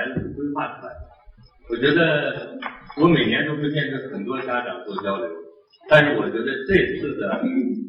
[0.00, 0.92] 孩子规划出来。
[1.68, 2.56] 我觉得
[2.96, 5.28] 我每年都会面对很多家长做交流，
[5.88, 7.40] 但是我觉得这次的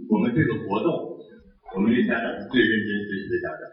[0.09, 1.17] 我们这个活动，
[1.73, 3.63] 我们这家长是最认真学习的家长，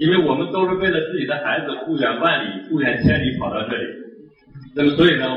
[0.00, 3.84] 因为我们都是为了自己的孩子不远万里、不远千里跑到这里。
[4.74, 5.28] 那么所以呢，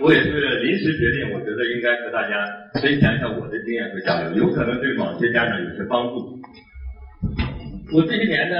[0.00, 2.48] 我也是临时决定，我觉得应该和大家
[2.80, 6.40] 分享一下我的经验和交流，有可能对某些家长有些帮助。
[7.92, 8.56] 我这些年呢，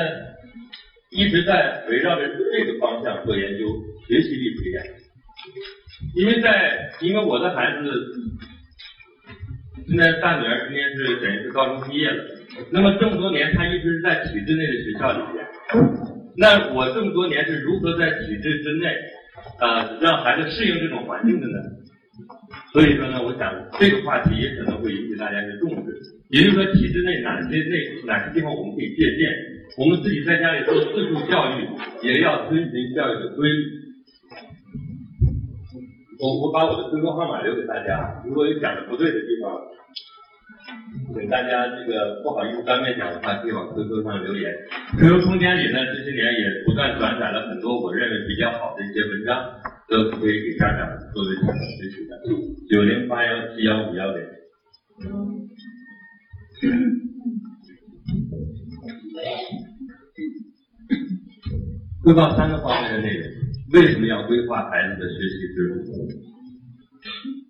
[1.13, 3.67] 一直在围绕着这个方向做研究，
[4.09, 4.85] 学习力培养。
[6.17, 7.91] 因为在因为我的孩子
[9.87, 12.25] 现在大女儿今年是等于是高中毕业了，
[12.71, 15.47] 那么这么多年她一直在体制内的学校里边，
[16.37, 18.89] 那我这么多年是如何在体制之内
[19.61, 21.59] 啊让孩子适应这种环境的呢？
[22.73, 25.93] 所以说呢，我想这个话题也可能会引起大家的重视。
[26.31, 29.29] 也就是说，体制内哪些内哪些地方我们可以借鉴？
[29.79, 31.67] 我们自己在家里做自主教育，
[32.03, 33.83] 也要遵循教育的规律。
[36.21, 39.59] 我我把我的 QQ 号码留给大家，如果有讲的不对的地方，
[41.15, 44.53] 请大家这个不好意思当面讲的话，可以往 QQ 上留言。
[45.01, 49.51] QQ 空间里呢，这些年也不断转载了很多我认为比较好的一些文章，
[49.89, 52.21] 都可以给家长作为参考学习的。
[52.71, 54.23] 九零八幺七幺五幺零。
[62.05, 63.31] 汇报三个方面的内容：
[63.73, 65.83] 为什么要规划孩子的学习之路？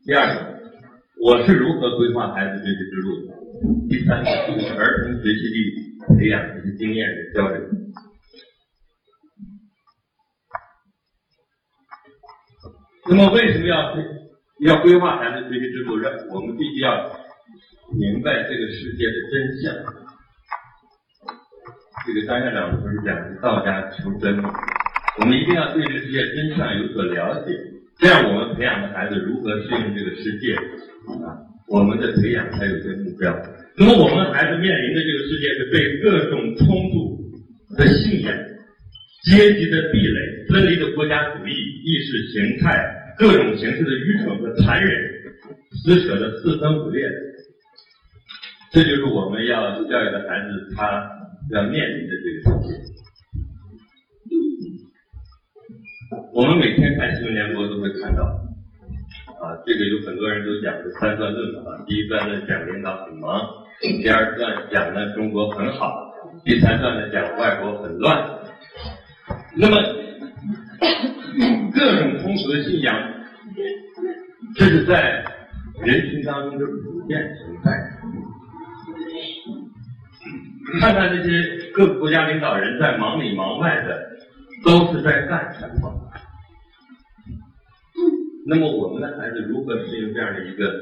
[0.04, 0.60] 第二个，
[1.22, 3.08] 我是如何规划孩子学习之路？
[3.88, 5.56] 第三个，就是儿童学习力
[6.18, 7.62] 培养这些经验的交流。
[13.08, 13.96] 那么，为什么要
[14.60, 15.96] 要规划孩子学习之路？
[15.96, 17.22] 让我们必须要。
[17.94, 19.70] 明白这个世界的真相。
[22.06, 24.36] 这个张校长不是讲道家求真？
[25.20, 27.52] 我们一定要对这个世界真相有所了解，
[27.98, 30.54] 这样我们培养的孩子如何适应这个世界
[31.22, 31.36] 啊？
[31.68, 33.32] 我们的培养才有些目标。
[33.76, 38.34] 那么我们孩子面临的这个世界是被各种冲突的信仰、
[39.24, 42.84] 阶级的壁垒、分离的国家主义、意识形态、
[43.16, 44.90] 各种形式的愚蠢和残忍
[45.84, 47.02] 撕扯的四分五裂。
[48.72, 51.08] 这就是我们要教育的孩子他
[51.50, 52.72] 要面临的这个世界。
[56.32, 61.84] 我们每天看新闻联播都会看到，啊，这个有很多人都讲的三段论啊。
[61.86, 63.40] 第一段呢讲领导很忙，
[63.80, 66.12] 第二段讲呢中国很好，
[66.44, 68.38] 第三段呢讲外国很乱。
[69.56, 69.76] 那么
[71.72, 72.94] 各种通俗的信仰，
[74.54, 75.24] 这是在
[75.82, 78.01] 人群当中的普遍存在。
[80.80, 84.10] 看看这些各个国家领导人在忙里忙外的，
[84.64, 86.10] 都是在干什么？
[88.46, 90.72] 那么我们的孩子如何适应这样的一个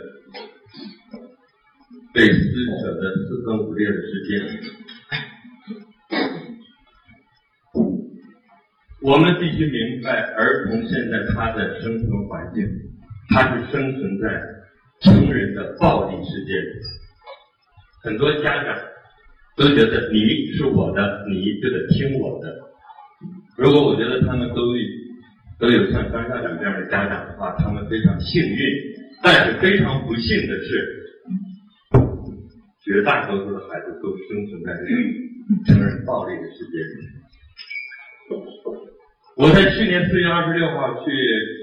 [2.15, 2.41] 被撕
[2.81, 4.71] 扯的四分五裂的世界？
[9.03, 12.67] 我们必须明白，儿童现在他的生存环境，
[13.31, 14.43] 他是生存在
[15.01, 16.81] 成人的暴力世界里。
[18.03, 18.90] 很多家长。
[19.61, 22.49] 都觉得你是我的，你就得听我的。
[23.59, 24.73] 如果我觉得他们都
[25.59, 28.57] 都有像张校长这样的家长的话，他们非常幸运。
[29.23, 30.71] 但是非常不幸的是，
[32.83, 34.97] 绝大多数的孩子都生存在这个
[35.67, 37.05] 成人暴力的世界里。
[39.37, 41.13] 我在去年四月二十六号去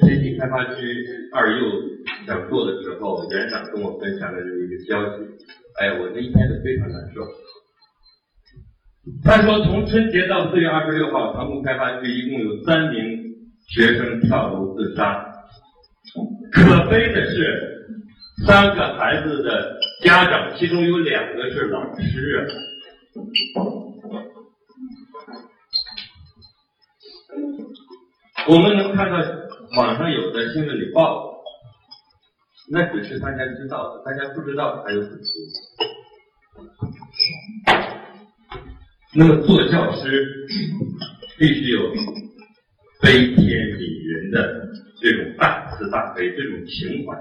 [0.05, 1.03] 天津开发区
[1.33, 1.65] 二幼
[2.27, 5.25] 讲座的时候，园长跟我分享了这么一个消息，
[5.81, 7.25] 哎，我那一天是非常难受。
[9.23, 13.23] 他说，从春节到四月二十六号，塘沽开发区一共有三名
[13.67, 15.25] 学生跳楼自杀。
[16.51, 17.87] 可悲的是，
[18.45, 22.47] 三个孩子的家长，其中有两个是老师。
[28.47, 29.17] 我们能看到
[29.77, 31.33] 网上有的新闻里报，
[32.71, 35.17] 那只是大家知道的，大家不知道还有很多。
[39.15, 40.27] 那么做教师
[41.39, 41.79] 必须有
[43.01, 44.67] 悲天悯人的
[45.01, 47.15] 这种大慈大悲这种情怀。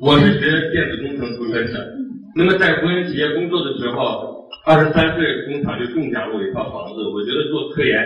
[0.00, 1.94] 我是学电子工程出身的，
[2.34, 7.02] 那么在国营企业工作的时候，二十三岁工厂就中奖了我一套房子。
[7.10, 8.02] 我觉得做科研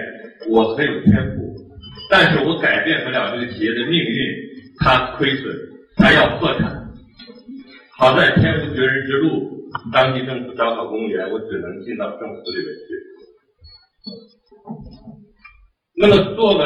[0.50, 1.54] 我很有天赋，
[2.11, 4.37] 但是我改变不了这个企业的命运，
[4.81, 5.56] 它亏损，
[5.96, 6.88] 它要破产。
[7.96, 9.56] 好在天无绝人之路。
[9.93, 12.88] 当地政府招考公务员，我只能进到政府里面去。
[15.97, 16.65] 那么做了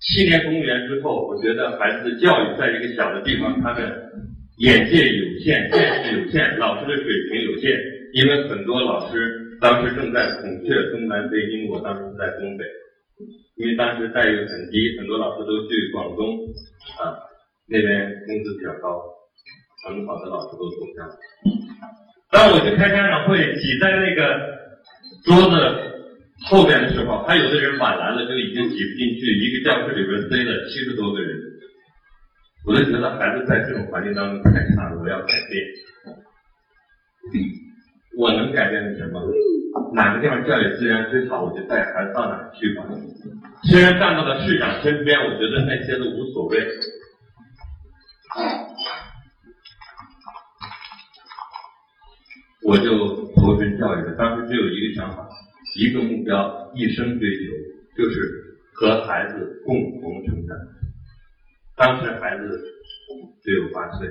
[0.00, 4.10] 七年公务员之后，我觉得孩子的教育在一个小的地方，他的
[4.58, 7.76] 眼界有限，见识有限，老师的水平有限，
[8.14, 12.64] 因为很多老师当时正在孔雀东南飞，因为我当时在东北，
[13.56, 16.38] 因为当时待遇很低，很多老师都去广东
[16.98, 17.14] 啊
[17.68, 19.02] 那边工资比较高，
[19.84, 21.12] 很好的老师都走下来。
[22.30, 24.58] 当我去开家长会，挤在那个
[25.24, 25.84] 桌子。
[26.48, 31.36] 后面的时候，还有的人晚来了，就已经挤不进去，一个教室里边塞了七十多个人，
[32.64, 35.66] 我就觉得孩子在这种环境当中太差了，我要改变。
[38.16, 39.20] 我能改变的什么？
[39.92, 42.84] 哪个地方教育资源最好，我就带孩子到哪去吧。
[43.64, 46.58] 虽然站到了市长身边，我觉得那些都无所谓。
[52.64, 55.28] 我就投身教育了，当时只有一个想法。
[55.76, 57.52] 一个目标，一生追求，
[57.96, 60.56] 就是和孩子共同成长。
[61.76, 62.42] 当时孩子
[63.42, 64.08] 只有八岁，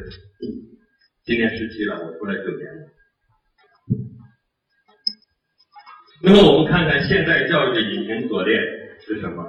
[1.25, 2.88] 今年十七了，我出来九年了。
[6.21, 8.61] 那么我们看看现在教育的隐形锁链
[9.05, 9.43] 是什么？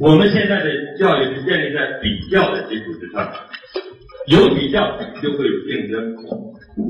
[0.00, 3.32] 我们现在的教育是建立在比较的基础之上，
[4.28, 6.14] 有比较就会有竞争，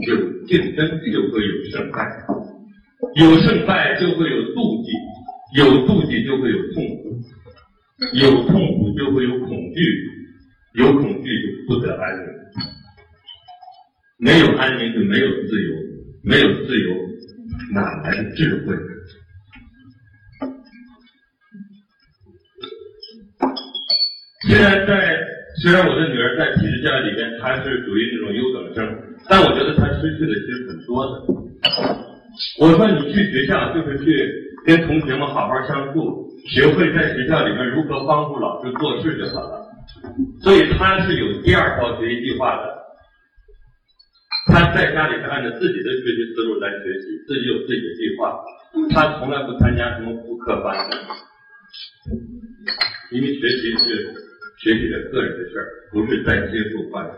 [0.06, 2.06] 有竞争就会有胜败。
[3.14, 4.90] 有胜败就会有妒忌，
[5.56, 7.20] 有妒忌就会有痛苦，
[8.14, 9.80] 有痛苦就会有恐惧，
[10.74, 12.26] 有恐惧就不得安宁，
[14.18, 15.74] 没有安宁就没有自由，
[16.24, 16.88] 没有自由
[17.74, 18.74] 哪来的智慧？
[24.48, 25.15] 虽然在
[25.62, 28.84] 虽然我的女儿在体制教育里边，她是属于那种优等生，
[29.28, 31.12] 但我觉得她失去的其实很多的。
[32.60, 34.30] 我说你去学校就是去
[34.66, 39.64] 跟同学们好好相处，学会在学校里面如何帮助老师做事就好了。
[40.42, 42.76] 所以他是有第二套学习计划的，
[44.52, 48.36] 他在家里是按照自己的学习思路来学习，自己有自己的计划，
[48.90, 50.76] 他从来不参加什么补课班，
[53.10, 54.12] 因为学习是
[54.58, 57.16] 学习的个人的事儿，不是在接触灌输。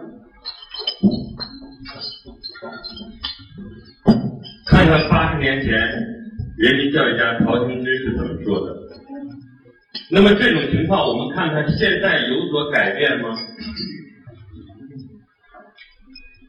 [4.67, 5.70] 看看八十年前
[6.58, 8.76] 人民教育家曹清之是怎么说的。
[10.11, 13.29] 那么这种情况，我们看看现在有所改变吗？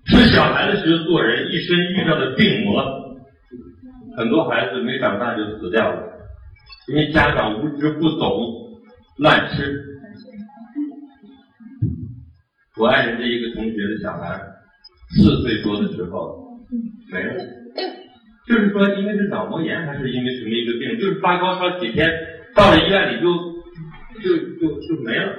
[0.05, 2.83] 是小孩子学做人，一生遇到的病魔，
[4.17, 6.01] 很多孩子没长大就死掉了，
[6.87, 8.31] 因为家长无知不懂，
[9.17, 9.85] 乱吃。
[12.79, 14.39] 我爱人的一个同学的小孩，
[15.09, 16.57] 四岁多的时候
[17.11, 17.33] 没了。
[18.47, 20.97] 就是说，因为是脑膜炎，还是因为什么一个病？
[20.97, 22.09] 就是发高烧几天，
[22.55, 23.35] 到了医院里就
[24.23, 25.35] 就就就没了。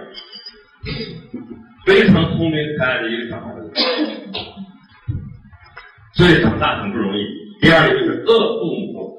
[1.87, 3.73] 非常聪明可爱的一个小孩子，
[6.13, 7.25] 所以长大很不容易。
[7.63, 9.19] 第二个就是恶父母，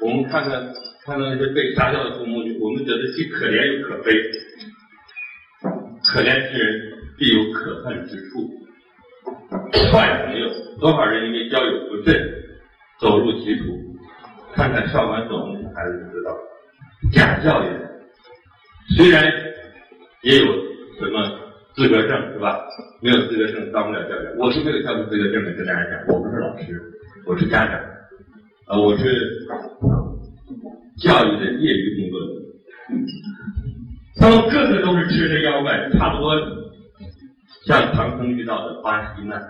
[0.00, 0.72] 我们看看
[1.04, 4.12] 看到那些被杀掉的父母，我们觉得既可怜又可悲。
[6.12, 8.50] 可怜之人必有可恨之处，
[9.92, 10.48] 坏朋友。
[10.78, 12.20] 多少人因为交友不慎
[13.00, 13.64] 走入歧途？
[14.54, 16.34] 看看少管所那些孩子就知道，
[17.12, 17.66] 假教育
[18.96, 19.22] 虽然
[20.22, 20.46] 也有
[20.98, 21.28] 什么
[21.74, 22.58] 资格证是吧？
[23.02, 24.34] 没有资格证当不了教员。
[24.38, 26.80] 我是没有教师资格证的，跟大家讲，我不是老师，
[27.26, 27.78] 我是家长，
[28.68, 29.04] 呃，我是
[30.98, 32.32] 教育的业余工作者。
[34.18, 36.34] 他们个个都是吃着妖怪，差不多
[37.66, 39.40] 像唐僧遇到的八十一难。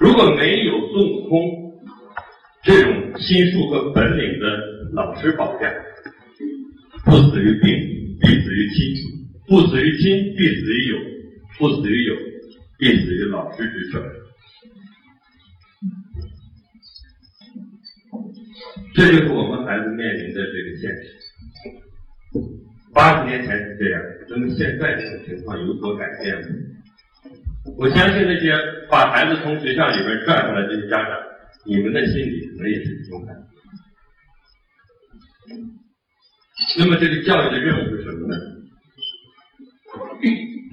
[0.00, 1.38] 如果没有孙悟空
[2.62, 4.46] 这种心术和本领的
[4.92, 5.72] 老师保驾，
[7.04, 7.70] 不死于病，
[8.20, 8.94] 必死于亲；
[9.46, 10.98] 不死于亲，必死于友；
[11.58, 12.14] 不死于友，
[12.78, 14.00] 必死于老师之手。
[18.94, 21.13] 这就是我们孩子面临的这个现实。
[22.94, 26.46] 八十年前是这样，那么现在这种情况有所改变吗？
[27.76, 28.54] 我相信那些
[28.90, 31.18] 把孩子从学校里边拽回来这些家长，
[31.66, 33.42] 你们的心里可能也是这种感觉。
[36.78, 38.36] 那么这个教育的任务是什么呢？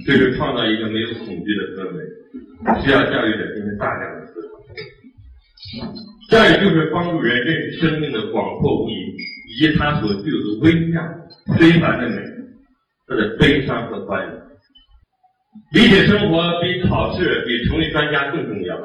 [0.06, 2.04] 就是创造一个没有恐惧的氛围，
[2.84, 4.60] 需要教育者进行大量的思考。
[6.30, 8.92] 教育就是帮助人认识生命的广阔无垠，
[9.48, 11.02] 以及它所具有的微妙、
[11.58, 12.22] 非凡的美，
[13.08, 14.42] 它的悲伤和欢乐。
[15.74, 18.78] 理解生活比考试、比成为专家更重要。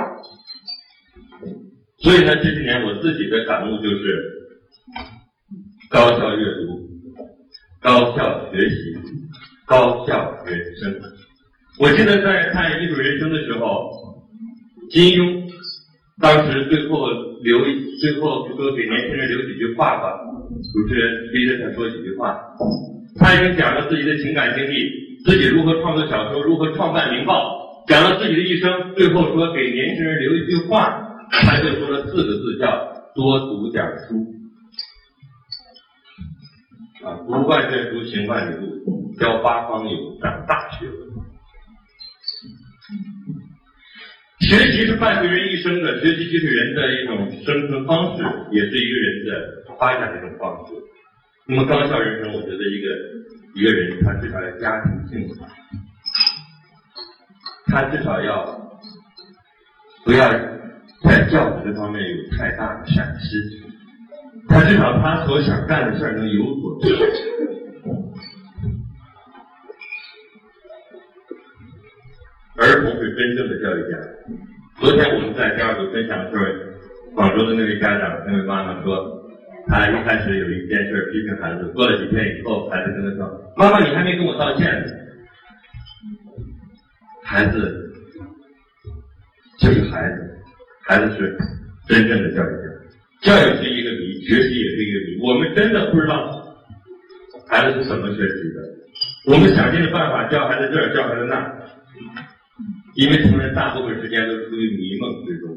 [1.99, 4.33] 所以呢，这些年我自己的感悟就是：
[5.89, 6.89] 高效阅读，
[7.81, 8.75] 高效学习、
[9.65, 11.01] 高效人生。
[11.79, 14.27] 我记得在看《艺术人生》的时候，
[14.91, 15.47] 金庸
[16.21, 17.11] 当时最后
[17.43, 17.59] 留
[18.01, 20.13] 最后说给年轻人留几句话吧，
[20.73, 22.41] 主持人逼着他说几句话。
[23.19, 24.77] 他已经讲了自己的情感经历，
[25.25, 32.67] 自己如何创作小说，如何创办《明报》，讲了自己的一生，最后说给年轻人留一句话，他就说了四个字，叫
[33.15, 34.17] 多读点书。
[37.05, 41.06] 啊，读万卷书，行万里路，交八方友，长大学问。
[44.47, 48.23] 学习是伴随人一生的，学习就是人的一种生存方式，
[48.53, 50.73] 也是一个人的发展的一种方式。
[51.49, 52.87] 那么高效人生，我觉得一个
[53.57, 55.35] 一个人他至少要家庭幸福，
[57.67, 58.71] 他至少要
[60.05, 60.31] 不要
[61.03, 63.43] 在教育这方面有太大的闪失，
[64.49, 66.91] 他至少他所想干的事儿能有所成。
[72.59, 74.16] 儿童是真正的教育家。
[74.79, 76.45] 昨天我们在第二组分享的时候，
[77.15, 79.15] 广州的那位家长、那位妈妈说。
[79.69, 83.27] 他一开始有一件事批评孩子，过了几天以后，孩子跟他说
[83.59, 84.93] ：“妈妈，你还没跟我道歉呢。”
[87.25, 87.93] 孩子
[89.59, 90.39] 就是孩子，
[90.83, 91.37] 孩子是
[91.89, 92.71] 真正的教育家。
[93.23, 95.19] 教育是一个谜，学习也是一个谜。
[95.27, 96.47] 我们真的不知道
[97.49, 98.63] 孩子是怎么学习的。
[99.27, 101.43] 我们想尽了办法教孩子这儿，教孩子那，
[102.97, 105.57] 因为成人大部分时间都处于迷梦之中。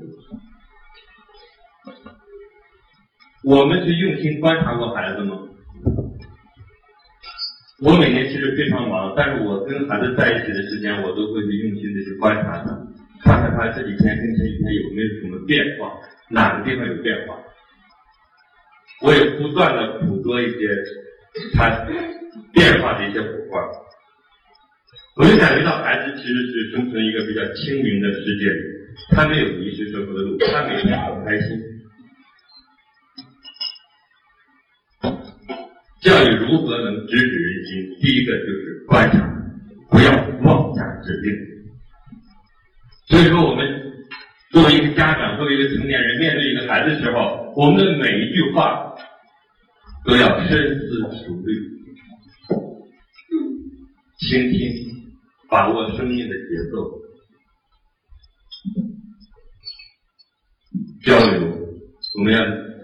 [3.45, 5.39] 我们去用心观察过孩子吗？
[7.81, 12.77] 我每年其实非常忙，但是我跟孩子在一起的时间，我都会去用心的去观察他，
[13.23, 15.89] 看看他这几天跟前几天有没有什么变化，
[16.29, 17.39] 哪个地方有变化。
[19.01, 20.67] 我也不断的捕捉一些
[21.53, 21.87] 他
[22.51, 23.61] 变化的一些火花，
[25.19, 28.55] 我就感觉到孩子其实是生存一个比较清明的世界，
[29.09, 31.59] 他没有迷失生活的路，他每天很开心。
[35.99, 37.99] 教育如何能直指人心？
[37.99, 39.29] 第一个就是观察，
[39.89, 40.09] 不要
[40.43, 41.35] 妄下指令。
[43.07, 43.67] 所以说，我们
[44.51, 48.95] 作为一个家长，作为一个成年人，面对一个孩子的时候，我们的每一句话
[50.05, 51.53] 都要深思熟虑，
[54.17, 54.88] 倾听，
[55.49, 57.01] 把握生命的节奏，
[61.03, 61.57] 交流。
[62.17, 62.39] 我们要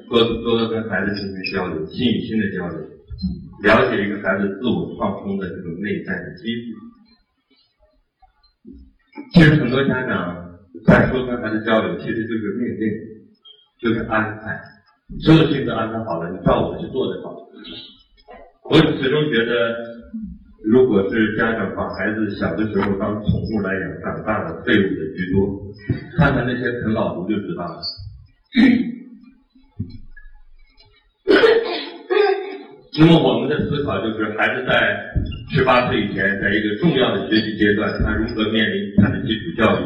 [0.10, 2.79] 多多多跟孩子进行交流，心与心的交流。
[3.63, 6.75] 了解一个孩子自我创新的这种内在的机制。
[9.34, 12.89] 其实很多家长在说跟孩子交流，其实就是命令，
[13.79, 14.60] 就是安排，
[15.22, 17.38] 所有事情都安排好了，你照我去做就好了。
[18.69, 19.95] 我始终觉得，
[20.67, 25.62] 如果是家长把孩子小的时候当宠物来养，长大了废物的居多。
[26.17, 27.79] 看看那些啃老族就知道了。
[32.98, 34.98] 那么我们的思考就是，孩子在
[35.53, 39.84] 十八岁以前，在一个重要的学习阶段，他如何面临他的基础教育？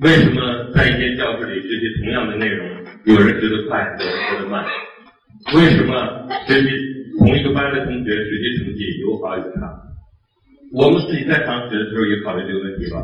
[0.00, 2.64] 为什么在一间教室里学习同样的内容，
[3.04, 4.64] 有人学得快，有人学得慢？
[5.54, 6.68] 为什么学习
[7.18, 9.72] 同一个班的同学学习成绩有好有差？
[10.72, 13.02] 我们自己在上学的时候也考虑这个问题吧。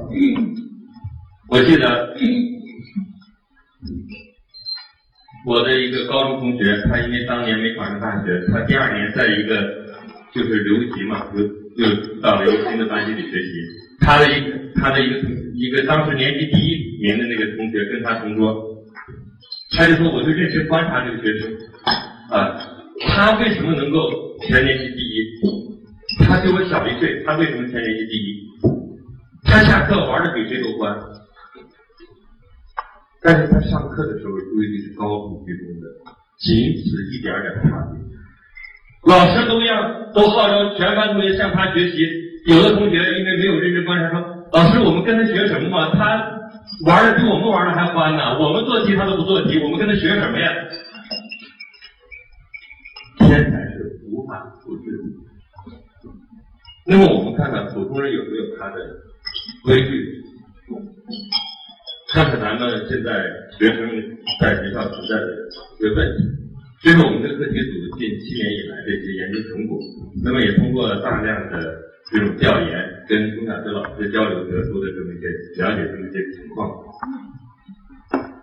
[1.50, 2.14] 我记得。
[5.46, 9.60] 我的一个高中同学，他因为当年没考上大学，他第二年在一个
[10.32, 13.52] 就是留级嘛，就就到了一个新的班级里学习。
[14.00, 15.18] 他的一个他的一个
[15.52, 18.56] 一个当时年级第一名的那个同学跟他同桌，
[19.76, 21.52] 他就说我就认真观察这个学生
[22.30, 22.56] 啊，
[23.08, 23.98] 他为什么能够
[24.46, 26.24] 全年级第一？
[26.24, 28.48] 他比我小一岁，他为什么全年级第一？
[29.44, 30.96] 他下课玩的比谁都欢。
[33.22, 35.88] 但是他上课的时候注意力是高度集中的，
[36.38, 37.96] 仅此一点点差别。
[39.08, 42.06] 老师都要都号召全班同学向他学习，
[42.46, 44.20] 有的同学因为没有认真观察说，
[44.52, 45.90] 老师我们跟他学什么嘛？
[45.96, 46.20] 他
[46.86, 50.52] 玩的比我们玩的还欢呢，我们做题他都不做题，我们跟他学什么呀？
[54.64, 54.82] 复制。
[56.86, 58.76] 那么我们看看普通人有没有他的
[59.64, 60.24] 规律？
[62.12, 63.26] 看看咱们现在
[63.58, 63.90] 学生
[64.40, 66.24] 在学校存在的一些问题，
[66.80, 69.78] 这是我们的课题组近七年以来的一些研究成果。
[70.22, 71.74] 那么也通过大量的
[72.12, 75.26] 这种调研，跟中小学老师交流得出的这么一些
[75.60, 76.70] 了解这么一些情况。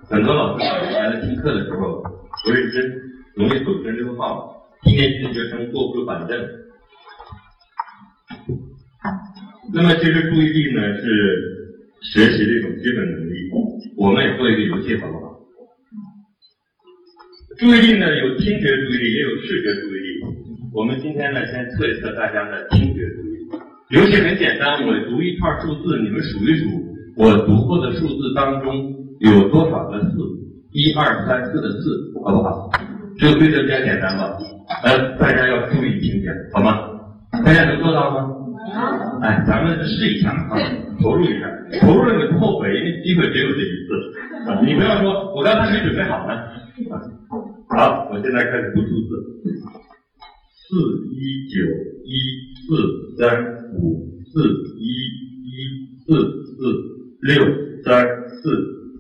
[0.09, 2.03] 很多老师孩子听课的时候
[2.43, 2.91] 不认真，
[3.35, 6.37] 容易走神溜号，一年级的学生坐不住板凳。
[9.73, 11.05] 那么其实注意力呢是
[12.11, 13.49] 学习的一种基本能力，
[13.95, 15.31] 我们也做一个游戏好不好？
[17.57, 20.07] 注意力呢有听觉注意力，也有视觉注意力。
[20.73, 23.37] 我们今天呢先测一测大家的听觉注意力。
[23.89, 26.65] 游戏很简单，我读一串数字，你们数一数，
[27.17, 30.07] 我读过的数字当中有多少个四？
[30.71, 32.71] 一二三四的四，好不好？
[33.21, 34.35] 这个规则比较简单吧？
[34.83, 36.89] 呃，大家要注意听讲，好吗？
[37.45, 38.33] 大家能做到吗？
[39.21, 40.57] 哎，咱们试一下啊，
[40.99, 41.45] 投入一下，
[41.81, 44.59] 投入了你后悔，因为机会只有这一次啊！
[44.65, 46.33] 你不要说我刚才没准备好呢。
[47.69, 49.09] 好，我现在开始读数字，
[50.57, 50.81] 四
[51.13, 51.61] 一九
[52.03, 52.17] 一
[52.65, 54.01] 四三五
[54.33, 54.41] 四
[54.79, 54.97] 一
[55.45, 55.53] 一
[56.07, 56.09] 四
[56.57, 56.57] 四
[57.21, 57.45] 六
[57.85, 58.03] 三
[58.41, 58.49] 四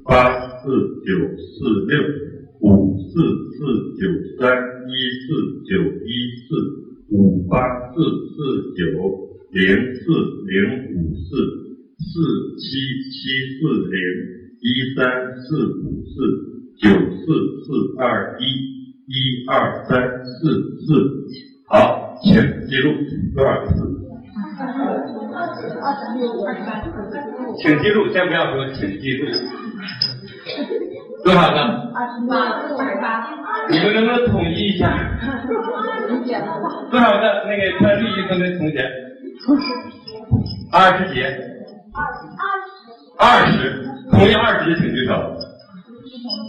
[0.05, 0.29] 八
[0.61, 0.69] 四
[1.07, 1.17] 九
[1.57, 1.97] 四六
[2.61, 3.59] 五四四
[3.99, 4.01] 九
[4.39, 4.41] 三
[4.87, 4.89] 一
[5.21, 5.27] 四
[5.67, 5.69] 九
[6.05, 6.09] 一
[6.47, 6.49] 四
[7.09, 7.55] 五八
[7.93, 8.81] 四四九。
[9.51, 9.99] 零四
[10.47, 10.55] 零
[10.95, 11.27] 五四
[11.99, 12.09] 四
[12.55, 12.63] 七
[13.11, 13.11] 七
[13.59, 13.93] 四零
[14.61, 15.01] 一三
[15.35, 15.43] 四
[15.83, 16.13] 五四
[16.79, 17.25] 九四
[17.65, 17.67] 四
[17.99, 18.41] 二一
[19.11, 20.31] 一二三四
[20.79, 21.27] 四，
[21.67, 22.31] 好，请
[22.65, 22.93] 记录
[23.35, 23.75] 多少个四？
[27.61, 29.27] 请记录，先不要说，请记录
[31.23, 31.57] 多少个？
[31.93, 33.05] 二十八，二十八。
[33.69, 34.89] 你们能不能统计一下？
[36.89, 37.23] 多少个？
[37.45, 38.75] 那个穿绿衣服的同学？
[40.71, 41.21] 二十几？
[41.93, 42.19] 二十，
[43.19, 43.53] 二十
[44.09, 45.13] 同意二十的请举手。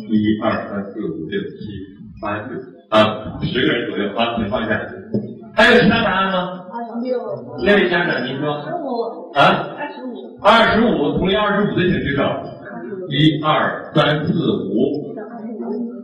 [0.09, 1.57] 一二三四五六七
[2.21, 2.49] 八九
[2.91, 4.03] 啊，十个人左右。
[4.17, 4.81] 好，请放下。
[5.55, 6.65] 还有其他答案吗？
[6.73, 7.19] 二十六。
[7.65, 8.55] 那位家长，您说。
[8.55, 9.33] 二十五。
[9.35, 9.41] 啊？
[9.79, 10.39] 二十五。
[10.43, 12.23] 二十五，同意二十五的请举手。
[13.09, 14.33] 一二三四
[14.69, 15.13] 五。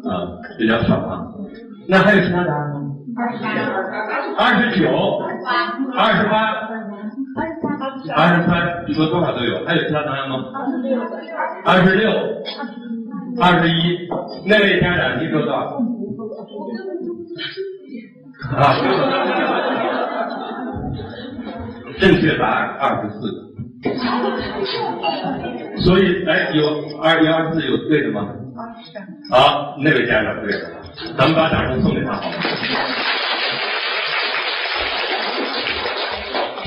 [0.09, 1.27] 啊，比较少啊。
[1.89, 2.83] 那还有其他答案吗？
[4.39, 4.89] 二十九。
[5.97, 6.69] 二十八。
[8.17, 10.37] 二十三，你说多少都有，还有其他答案吗？
[11.65, 12.11] 二十六，
[13.41, 14.09] 二十一，
[14.47, 15.79] 那位家长您说多少？
[18.57, 18.75] 啊，
[22.01, 23.48] 正确答案二十四，
[25.79, 28.27] 所以哎有二一二四有对的吗？
[29.31, 30.69] 好，那位家长对了，
[31.17, 32.35] 咱们把掌声送给他好吗？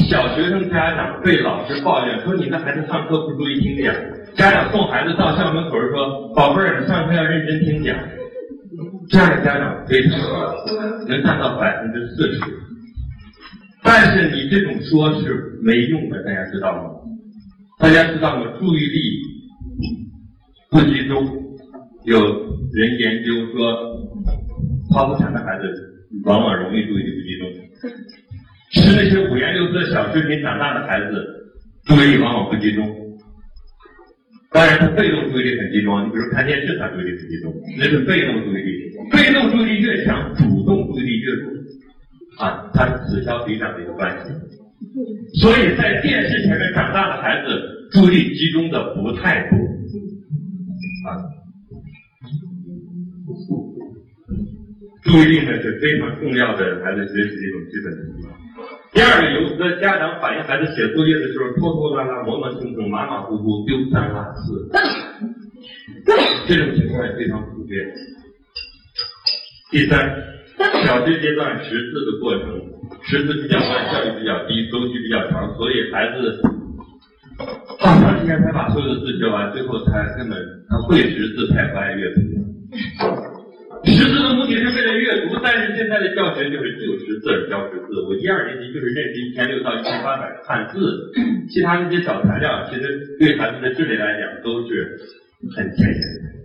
[0.10, 3.94] 小学生家长被老师抱怨说：“你的孩子上课不注意听讲。”
[4.36, 7.96] 家长送孩子到校门口说：“宝贝儿，你上课要认真听讲。”
[9.10, 10.56] 这样的家长非常多，
[11.08, 12.40] 能占到百分之四十。
[13.84, 16.84] 但是你这种说是没用的，大家知道吗？
[17.82, 18.46] 大家知道吗？
[18.60, 19.02] 注意力
[20.70, 21.26] 不集中，
[22.06, 22.22] 有
[22.74, 23.74] 人研究说，
[24.94, 25.66] 剖腹产的孩子
[26.26, 27.50] 往往容易注意力不集中。
[28.72, 31.26] 吃那些五颜六色小食品长大的孩子，
[31.86, 32.86] 注意力往往不集中。
[34.52, 36.06] 当然，他被动注意力很集中。
[36.06, 38.94] 你比如看电视，他注意力不集中，那是被动注意力。
[39.12, 41.52] 被动注意力越强，主动注意力越弱。
[42.38, 44.32] 啊，它是此消彼长的一个关系。
[45.42, 49.58] 所以在电视前面长大的孩子，注意力集中的不太多。
[51.08, 51.16] 啊，
[55.04, 58.26] 注意力呢是非常重要的孩子学习的一种基本能力。
[58.94, 64.70] 第二个，有的家长反映孩子写作业的时候拖拖拉拉、磨磨蹭蹭、马马虎虎、丢三落四，
[66.48, 67.88] 这种情况也非常普遍。
[69.72, 70.14] 第三，
[70.86, 72.60] 小学阶段识字的过程，
[73.04, 76.42] 识字比较慢，效率比较低，周期比较长，所以孩子
[77.80, 80.38] 好长时间才把所有的字学完，最后他根本
[80.70, 82.22] 他会识字，他不爱阅读。
[83.84, 88.02] 识字的目的是为了阅读，但是现在的教学就是就识字教识字。
[88.08, 91.12] 我一二年级就是认识一千六到一千八百个汉字，
[91.50, 95.00] 其他那些小材料其实对孩子的智力来讲都是
[95.56, 96.41] 很浅显的。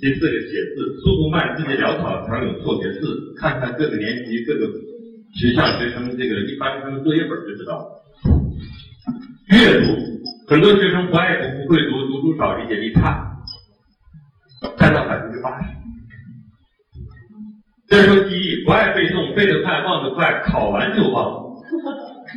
[0.00, 3.34] 第四个写字速度慢，字迹潦草，常有错别字。
[3.36, 4.66] 看看各个年级各个
[5.34, 7.86] 学校学生这个一般他们作业本就知道。
[9.50, 9.96] 阅读，
[10.46, 13.26] 很多学生不爱读，不会读，读书少，理解力差。
[14.76, 15.68] 占到百分之八十。
[17.88, 21.48] 再说记忆，不爱背诵，背得快，忘得快，考完就忘。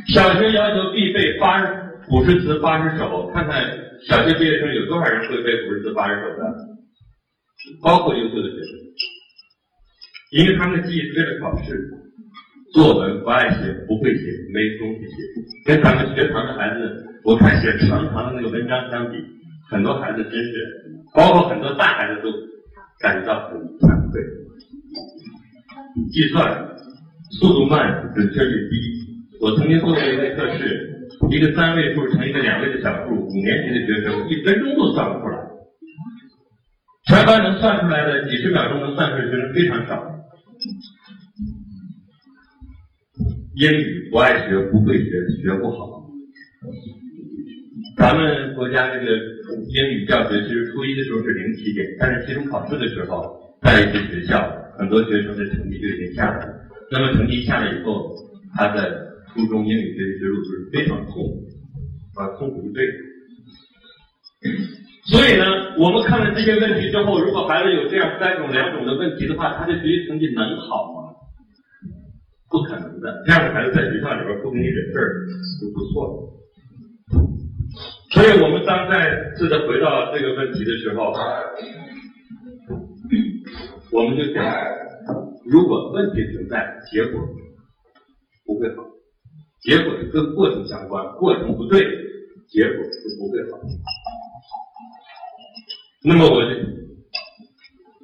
[0.08, 1.66] 小学要求必背八十
[2.08, 3.62] 古诗词八十首，看看
[4.08, 6.71] 小学毕业生有多少人会背古诗词八十首的，
[7.82, 8.72] 包括优秀的学生，
[10.32, 11.90] 因为他们的记忆是为了考试。
[12.72, 15.16] 作文不爱写，不会写，没东西写，
[15.66, 19.18] 跟咱们学堂的孩子，我看写长长的那个文章相比，
[19.68, 20.54] 很多孩子真是。
[21.14, 22.32] 包括很多大孩子都
[22.98, 24.22] 感到很惭愧。
[26.10, 26.66] 计算
[27.38, 28.74] 速度慢，准确率低。
[29.38, 35.51] 我曾经做过一个测试，一个三位数乘一个两位的小数，五年级的学生一分钟都算不出来。
[37.04, 40.08] 全班能算出来的，几十秒钟能算出来的学生非常少。
[43.54, 45.10] 英语不爱学，不会学，
[45.42, 46.02] 学不好。
[47.96, 49.06] 咱们国家这个
[49.68, 56.54] 英语教学，其实初一的时候是零起点，但是期中考试的时候，在一些学校，很多学生的成绩就已经下来了。
[56.90, 58.14] 那么成绩下来以后，
[58.56, 61.44] 他的初中英语学习之路就是非常痛苦，
[62.14, 62.92] 啊，痛苦一辈子。
[65.04, 65.44] 所以呢，
[65.78, 71.10] 我们看了这些问题之后，如果孩子有这样三种、两种的问题的话，他的学习成绩能好吗？
[72.48, 73.20] 不可能的。
[73.26, 75.26] 这样的孩子在学校里边不给你惹事儿
[75.60, 76.12] 就不错了。
[78.12, 81.10] 所以我们当再次的回到这个问题的时候，
[83.90, 84.44] 我们就想，
[85.50, 87.20] 如果问题存在，结果
[88.46, 88.84] 不会好，
[89.62, 91.80] 结果跟过程相关，过程不对，
[92.46, 93.58] 结果就不会好。
[96.04, 96.50] 那么我就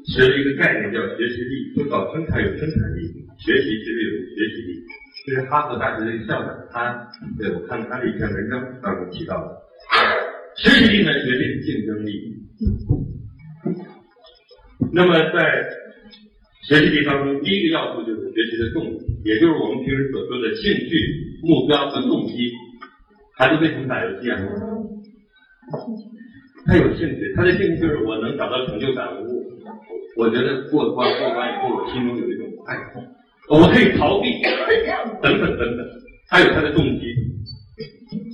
[0.06, 3.02] 学了一个概念叫学习力，说搞生产有生产力，
[3.38, 4.78] 学习其实有学习力。
[5.26, 9.50] 这是哈佛大学的一个校长，他对我看他的一篇文章当中提到的。
[10.56, 12.34] 学习力呢，决定竞争力。
[14.92, 15.68] 那么在
[16.68, 20.96] 学习力当中，第一个要素就是学习的动力，也就是我们平时所说的兴趣、
[21.42, 22.52] 目标和动机。
[23.36, 24.38] 孩子为什么打游戏啊？
[26.68, 29.24] 他有兴趣，他的兴趣就是我能找到成就感，我
[30.20, 34.28] 我觉得过关过关以后，我心中有一种快乐，我可以逃避，
[35.22, 35.80] 等等等等，
[36.28, 37.08] 他有他的动机。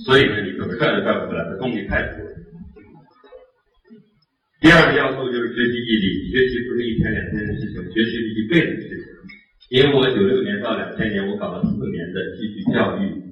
[0.03, 2.31] 所以呢，你就拽都拽不回来，他动力太足了。
[4.59, 9.05] 第二个要素就是学习毅力，学习不是一天两天的事情，学习是一辈子的事情。
[9.69, 13.24] 因为我九六年到两千年，我搞了四年的继续教育。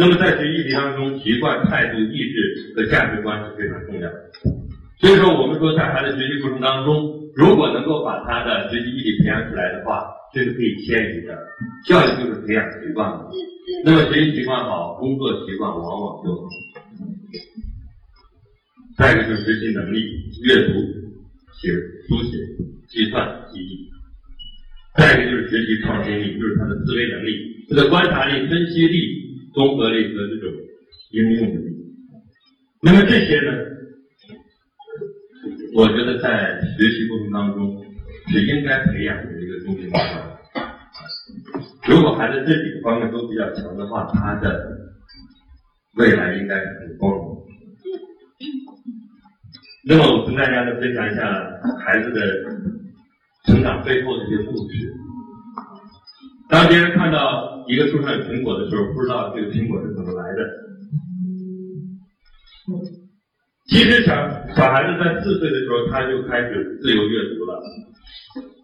[0.00, 4.30] 那么在学习力当中，习惯、态度、意志和价值观是非常重要的。
[4.98, 11.36] 所以说，我们说在孩子学习过程当中，如果能够把他的学习毅力培养出来的话，这是可以迁移的。
[11.84, 13.28] 教育就是培养习惯嘛。
[13.84, 16.48] 那么学习习惯好，工作习惯往往就好。
[18.96, 20.00] 再一个就是学习能力，
[20.48, 20.80] 阅读、
[21.60, 21.72] 写、
[22.08, 22.38] 书写、
[22.88, 23.88] 计算、记忆。
[24.96, 27.36] 再一个就是学习创新力，就是他的思维能力、
[27.68, 29.19] 他的观察力、分析力、
[29.52, 30.50] 综合力和这种
[31.10, 31.70] 应用能力。
[32.82, 33.52] 那么这些呢，
[35.74, 37.84] 我觉得在学习过程当中
[38.28, 39.90] 是应该培养的一个重点。
[41.88, 44.78] 如果孩子这几个方面都比较强的话，他的
[45.96, 47.44] 未来应该很光荣。
[49.84, 51.22] 那么我跟大家呢分享一下
[51.84, 52.20] 孩子的
[53.46, 55.09] 成长背后的一些故事。
[56.50, 60.40] 当别人看到一个树上有苹果的时候，不知道这个苹果是怎么来的。
[63.70, 64.10] 其实小
[64.56, 67.54] 小孩子在四岁的时候，他就开始自由阅读了。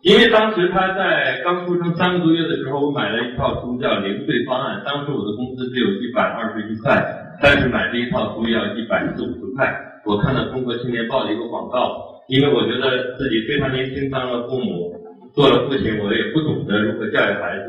[0.03, 6.99] 因为当时他在刚出生三个多月的时候，我买了一套书叫《零岁方案》，当时我的工资只有一百二十一块，
[7.41, 9.67] 但是买这一套书要一百四五十块。
[10.05, 14.91] 我看到《中国青年报》的一个广告，因为我觉得自己非常年轻当了父母，
[15.37, 17.61] 做了父亲，我也不懂得如何教育孩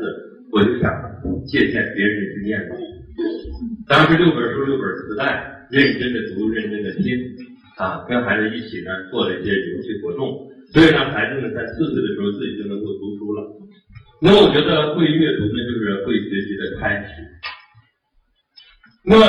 [0.50, 0.88] 我就想
[1.44, 2.74] 借鉴别人的经验吧。
[3.86, 7.12] 当时六本书六本磁带，认真的读，认真的听，
[7.76, 10.48] 啊，跟孩子一起呢做了一些游戏活动。
[10.72, 13.44] 所以呢，孩子呢在四岁的时候自己就能够读书了。
[14.22, 17.20] 那我觉得会阅读呢，就是会学习的开始。
[19.04, 19.26] 那么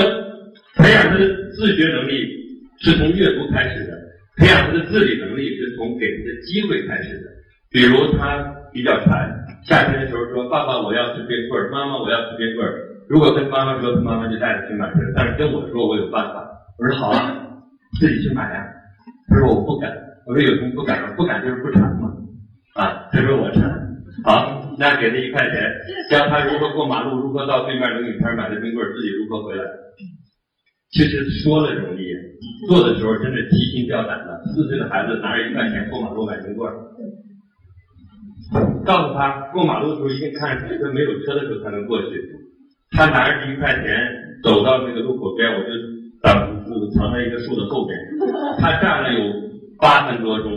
[0.77, 2.23] 培养他的自学能力
[2.79, 3.99] 是从阅读开始的，
[4.37, 7.38] 培养他的自理能力是从给他的机会开始的。
[7.71, 8.37] 比如他
[8.73, 9.29] 比较馋，
[9.63, 11.69] 夏天的时候说：“爸爸，我要吃冰棍儿。
[11.71, 12.73] ”“妈妈，我要吃冰棍儿。”
[13.07, 14.99] 如果跟妈妈说，他妈妈就带着去买去。
[15.15, 16.47] 但是跟我说，我有办法。
[16.77, 17.35] 我说：“好啊，
[17.99, 18.65] 自己去买呀。”
[19.29, 19.91] 他说：“我不敢。”
[20.25, 21.13] 我说有什么不敢的？
[21.15, 22.09] 不敢就是不馋嘛。
[22.75, 23.63] 啊，他说我馋。
[24.23, 25.61] 好，那给他一块钱，
[26.09, 29.63] 教他如何过马路，如何到对面冷饮摊买的冰棍儿，自己如何回来。
[30.91, 32.13] 其实说了容易，
[32.67, 34.41] 做的时候真是提心吊胆的。
[34.45, 36.75] 四岁的孩子拿着一块钱过马路买冰棍儿，
[38.85, 42.07] 告诉他过马路的时候一定看车没有车的时候才能过去。
[42.91, 43.83] 他拿着一块钱
[44.43, 45.69] 走到那个路口边，我就
[46.21, 47.97] 挡住藏在一个树的后边，
[48.59, 49.49] 他站了有。
[49.81, 50.51] 八分多钟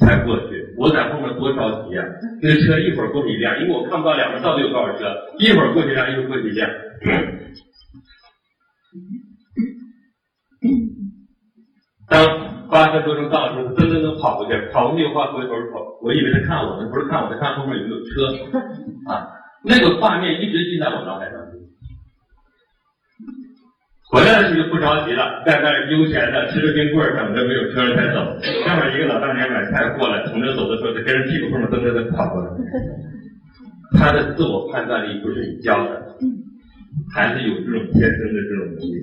[0.00, 2.04] 才过去，我在后面多着急啊！
[2.42, 6.68] 那车一会儿过去一辆，因为我看不到两边到底有多少车，一会儿过去一辆，一会儿过去一辆。
[12.08, 18.30] 当八分多钟到的时候，噔噔噔跑过去，跑过去的话回头跑，我以为他看我呢，不是看我，他看后面有没有车
[19.10, 19.26] 啊。
[19.64, 21.58] 那个画面一直记在我脑海当中。
[24.08, 28.38] 回来的时候就不着急了，在那悠闲的吃着冰棍儿，等着没有车了才走。
[28.64, 32.50] 下面一个老大娘买菜过来，从这走的时候，就跟着屁股后面噔噔噔跑过来。
[33.98, 36.06] 他的自我判断力不是你教的，
[37.12, 38.94] 孩子有这种天生的这种能力。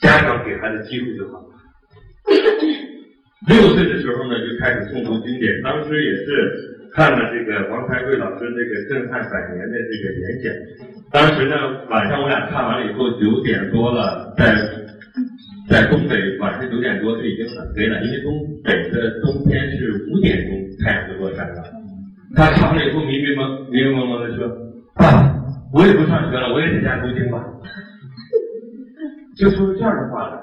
[0.00, 1.44] 家长给孩子机会就好。
[3.48, 6.70] 六岁的时候呢，就开始诵读经典，当时也是。
[6.94, 10.52] 看了这个王开贵老师这个震撼百年的这个演讲，
[11.10, 11.56] 当时呢
[11.88, 14.54] 晚上我俩看完了以后九点多了，在
[15.70, 20.52] 在东北晚上九点多就已经很黑了，因为东北的冬天是五点钟
[20.84, 21.64] 太阳就落山了。
[22.36, 24.46] 他看完了以后迷迷蒙迷迷蒙蒙的说
[24.94, 25.34] ：“爸，
[25.72, 27.42] 我也不上学了，我也在家读经吧。”
[29.42, 30.38] 就说出这样的话来。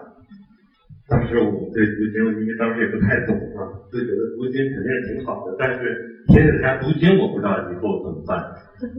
[1.08, 5.96] 当时我对读经，因为当时也不太懂嘛，就觉得读经肯定是挺好的，但是
[6.28, 8.38] 天天在家读经，我不知道以后怎么办。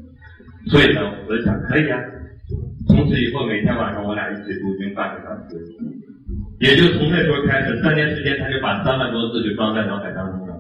[0.72, 2.00] 所以呢，我就想可以啊，
[2.88, 5.60] 从此以后每天晚上我俩一起读经半个小时，
[6.58, 10.56] 也就从那时候开始，三年时间他就把三万多字就装在脑海当中了。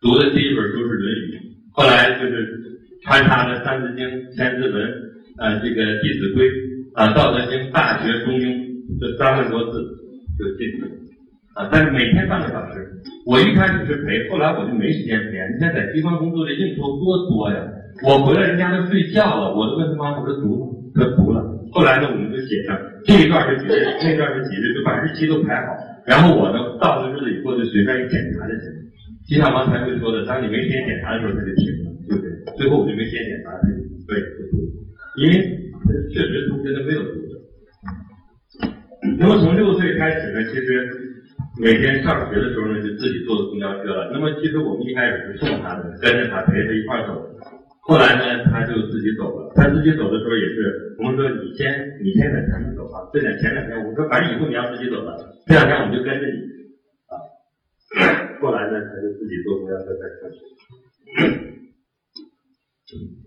[0.00, 1.38] 读的第一本书是《论语》，
[1.70, 2.50] 后来就是
[3.04, 4.74] 穿插着《三字经》《千字文》
[5.38, 6.50] 呃，这个《弟子规》
[6.94, 8.46] 啊，《道德经》《大学》《中庸》
[9.00, 10.00] 这三万多字。
[10.34, 10.82] 就进去
[11.54, 12.90] 啊，但是每天半个小时，
[13.24, 15.38] 我一开始是陪，后来我就没时间陪。
[15.54, 17.62] 你看在机关工作的应酬多多呀，
[18.02, 20.74] 我回来人家都睡觉了，我都问他妈，我说读吗？
[20.98, 21.38] 他读了。
[21.70, 22.74] 后来呢，我们就写上
[23.06, 25.78] 这一段是几日，那段是几日，就把日期都排好。
[26.04, 28.66] 然后我呢，到了日子以后就随便一检查就行。
[29.30, 32.58] 就像刚才会说的，当你没时间检查的时候，他就停了，对不对？
[32.58, 33.54] 最后我就没时间检查，
[34.10, 34.18] 对，
[35.22, 35.38] 因为
[36.12, 37.32] 确实同学都没有读的。
[39.18, 40.88] 那么从六岁开始呢，其实
[41.60, 44.10] 每天上学的时候呢，就自己坐的公交车了。
[44.12, 47.20] 那么其实我们一开始是送他的，跟着他陪他一块走。
[47.86, 49.52] 后来呢，他就自己走了。
[49.54, 51.68] 他自己走的时候也是，我们说你先
[52.02, 53.04] 你先在前面走啊。
[53.12, 55.14] 这两前两天我说，反正以后你要自己走了，
[55.46, 56.38] 这两天我们就跟着你
[57.12, 57.14] 啊。
[58.40, 61.53] 后来呢，他就自己坐公交车在上学。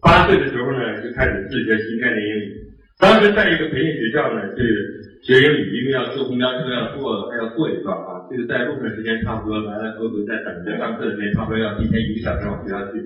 [0.02, 2.56] 八岁的时候呢，就开始自学新概念英语。
[3.00, 4.96] 当时在一个培训学校呢，是。
[5.24, 8.24] 学英语，因为要坐公交车，要坐，还要坐一段啊。
[8.30, 13.02] 这个在路上时间差不多，来来回回在等着上课的时间，差不多要提前一个小时往学校去。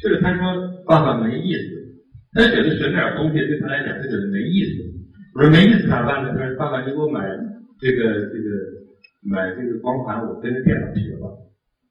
[0.00, 0.40] 去了，他说
[0.86, 1.76] 爸爸没意思，
[2.32, 4.80] 他觉得学点东西对他来讲，他觉得没意思。
[5.34, 6.32] 我说没意思咋办呢？
[6.38, 7.20] 他说爸爸，你给我买
[7.82, 8.48] 这个这个
[9.28, 11.28] 买这个光盘，我跟着电脑学吧。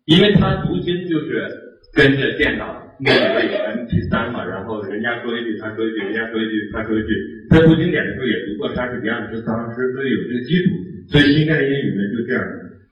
[0.05, 1.45] 因为他读经就是
[1.93, 2.86] 跟着电脑。
[2.99, 7.13] 那里边有 M P 三嘛，然后人家说一句，他说一句，人家说一句，他说一句。
[7.49, 10.69] 他读经典的时候也读过莎士比亚的诗词唐诗，所以有这个基础。
[11.07, 12.43] 所以新概念英语呢就这样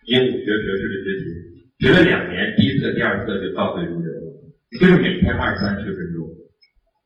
[0.05, 1.25] 鹦鹉学舌式的学习，
[1.79, 4.27] 学了两年，第一次、第二次就倒背如流了，
[4.79, 6.23] 就是每天二三十分钟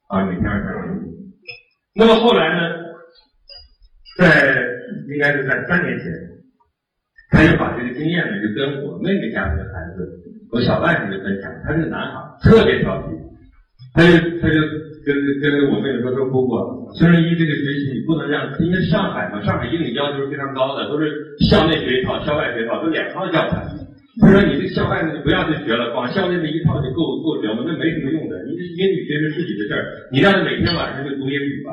[0.10, 1.10] 啊，每天二三十分钟。
[1.96, 2.76] 那么后来呢，
[4.20, 4.68] 在
[5.08, 6.06] 应该是在三年前，
[7.32, 10.29] 他就把这个经验呢就跟我妹妹家的孩子。
[10.52, 13.14] 我小外甥就分享，他是个男孩，特别调皮，
[13.94, 14.58] 他就他就
[15.06, 23.62] 跟跟我妹妹说说姑姑，孙十一这个学习你不能让，因为上海嘛，上海英语要求是非常高的，都是校内学一套，校外学一套，都两套教材。
[24.20, 28.44] 他说你这校外的就不要去学了，光校内那一套就够够了，那没什么用的。
[28.44, 31.72] 你这英语学是自己的事儿，你让他每天晚上就读英语吧，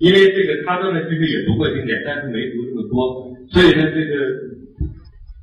[0.00, 4.16] 因为这个他呢其实也读过经典，但是没读这么多，所以呢这个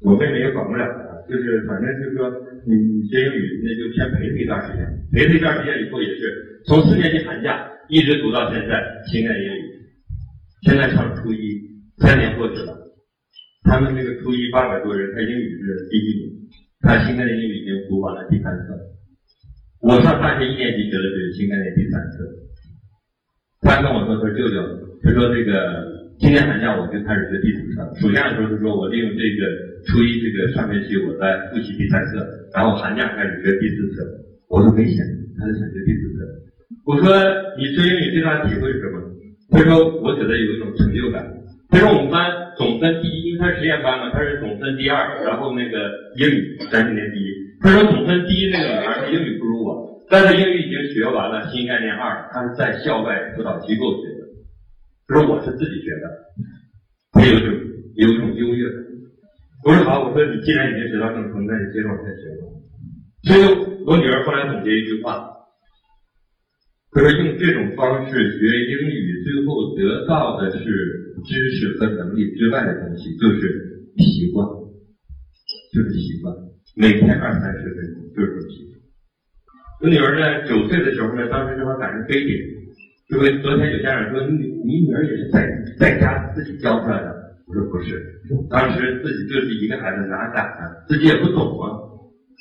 [0.01, 0.83] 我妹妹也管不了。
[1.29, 2.29] 就是反正就是说，
[2.65, 2.73] 你
[3.07, 9.69] 学英语那就先陪他一段时间，陪他一段时间以后也是从四年级寒假一直读到现在，新概念英语，
[10.63, 11.61] 现在上初一，
[11.97, 12.75] 三年过去了，
[13.63, 16.49] 他们那个初一八百多人，他英语是第一名，
[16.81, 18.77] 他新概念英语已经读完了第三册，
[19.81, 22.23] 我上大学一年级学的是新概念第三册，
[23.61, 24.61] 他跟我说说舅舅，
[25.01, 26.02] 他说这个。
[26.19, 29.41] 今年寒假我就开始学第四册，暑假的时候是说我利用这个
[29.85, 34.03] 初一这个上学期我在复习第三册，然后寒假开始学第四册。
[34.47, 35.03] 我说没想，
[35.37, 36.23] 他就想学第四册。
[36.85, 37.11] 我说
[37.57, 39.01] 你学英语最大的体会是什么？
[39.51, 41.25] 他说我觉得有一种成就感。
[41.69, 47.27] 他说我们班总分第一，因为他是实验班嘛，他是总分第二，然后那个英语三十年第一。
[47.59, 54.12] 他说总分第一那个女孩英语不如我，但是英语已经学完了新概念二，他是在校外辅导机构学。
[55.07, 56.05] 他说我是自己学的，
[57.11, 57.47] 他有种
[57.95, 58.77] 有种优越感。
[59.65, 62.43] 我说好，我说你既然已经学到这种程度，那你接着往下学吧。
[63.23, 63.39] 所以，
[63.87, 65.23] 我女儿后来总结一句话，
[66.91, 70.63] 他说用这种方式学英语，最后得到的是
[71.23, 73.39] 知识和能力之外的东西，就是
[73.97, 74.45] 习惯，
[75.71, 76.35] 就是习惯，
[76.75, 78.79] 每天二三十分钟就是这种习惯。
[79.81, 82.35] 我女儿呢，九岁的时候呢，当时正好赶上非典，
[83.13, 85.47] 就会昨天有家长说，你你女儿也是在
[85.77, 87.13] 在家自己教出来的。
[87.45, 88.01] 我说不是，
[88.49, 90.65] 当时自己就是一个孩子，哪敢呢？
[90.87, 91.77] 自己也不懂啊，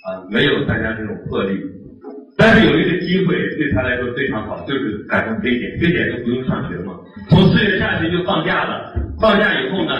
[0.08, 1.61] 啊，没有大家这种魄力。
[2.38, 6.98] 但是有一个机会对他来说非常好，就是赶上非典，非典就不用上学嘛。
[7.28, 9.92] 从四月下旬就放假了，放假以后呢，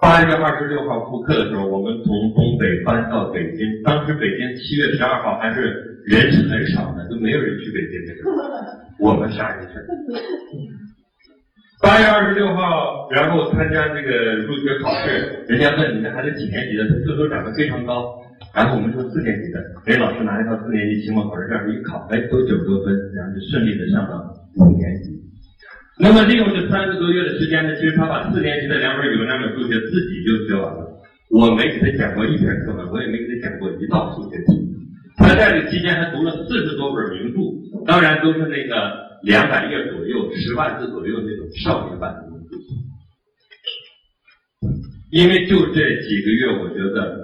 [0.00, 3.66] 八月二十六号复课的时候，我们从东北搬到北京。
[3.82, 8.24] 当时北京七月十二号还是人是很少的，都没有人去北京的，
[8.98, 9.74] 我们仨人去。
[11.80, 18.18] 八月二十六号，然后参加这个入学考试，人家问你这孩子几年级的，他个头长得非常高，
[18.54, 24.26] 然后我们说四年级的，人老师拿一套四年级期末考试卷一考，哎，都九十多分，然后就顺利的上了
[24.58, 25.14] 五年级。
[26.00, 30.82] 那么利用这三个多月的时间呢，其实他把四年级的两本语文、两本数学自己就学完了。
[31.30, 34.67] 我没给他讲过一篇课文，我也没给他讲过一道数学题。
[35.18, 37.38] 他在这期间还读了四十多本名著，
[37.84, 39.08] 当然都是那个。
[39.24, 42.54] 两百页左右，十万字左右那种少年版的名著，
[45.10, 47.18] 因为就这几个月，我觉得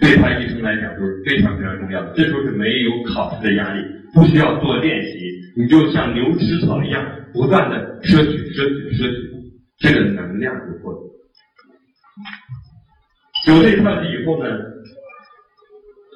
[0.00, 2.12] 对他一生来讲都是非常非常重要的。
[2.14, 3.84] 这时候是没有考试的压力，
[4.14, 5.18] 不需要做练习，
[5.56, 9.16] 你就像牛吃草一样，不断的摄取、摄取、摄取，
[9.78, 11.00] 这个能量就获得。
[13.48, 14.56] 有这套以后呢，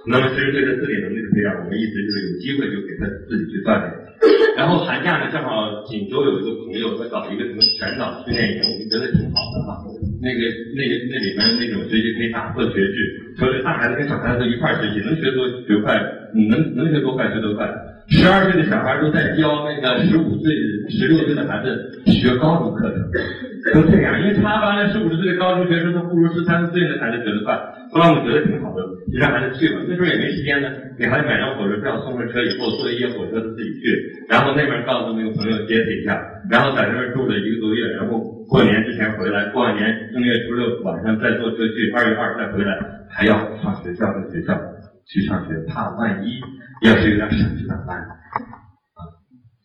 [0.07, 3.89] 那么其实对他自理能力的培养，我们一直就是有机会就给他自己去锻炼。
[4.57, 9.81] 然后寒假呢，正好锦州有一个朋友，他搞一个什么全岛训练营，我们觉得挺好的哈。
[10.23, 10.41] 那个、
[10.77, 15.97] 那个、那里面那种学习可以打破学制，说是大孩子跟小孩子一块学习，能学多学快，
[16.49, 17.69] 能能学多快学多快。
[18.09, 20.53] 十二岁的小孩都在教那个十五岁、
[20.89, 23.01] 十六岁的孩子学高中课程，
[23.73, 27.57] 都这样，因为他班的十五岁的高中学生都不如十三四岁的孩子学得快。
[27.89, 29.81] 后来我觉得挺好的，就让孩子去吧。
[29.89, 34.27] 那时候也没时间呢，给孩子买张火车票，送上车以后坐一夜火车自己去。
[34.29, 42.77] 然后那边告诉那个朋友接他一下，然后在那边住了一个多月，然后过年之前回来，过完年正月初六晚上再坐车去，二月二再回来，
[43.09, 44.53] 还要上学校的学校
[45.09, 46.37] 去上学，怕万一
[46.85, 47.97] 要是有点闪失咋办？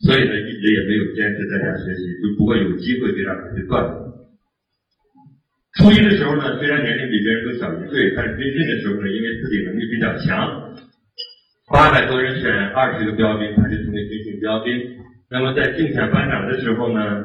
[0.05, 3.93] 所以呢一直也没有坚持在家学习，就不过有机会就让他去锻炼。
[5.77, 10.73] 初一的时候呢，虽然年龄比别人都小一岁，但是军训的时候呢，因为自己能力比较强。
[11.71, 14.73] 八百多人选二十个标兵，他就成为军训标兵。
[15.29, 17.23] 那么在竞选班长的时候呢，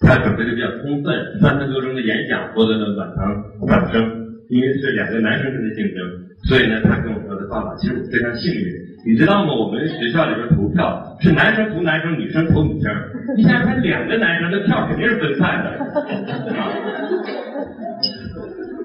[0.00, 4.28] 他准备的比较充分，三分多钟的演讲获得了满堂掌声。
[4.48, 6.00] 因为是两个男生的竞争，
[6.48, 8.87] 所以呢，他跟我说的爸爸，其实我非常幸运。
[9.04, 9.54] 你知道吗？
[9.54, 12.92] 我们学校里边投票是男生投男生，女生投女生。
[13.36, 15.78] 你想想，两个男生那票肯定是分散的。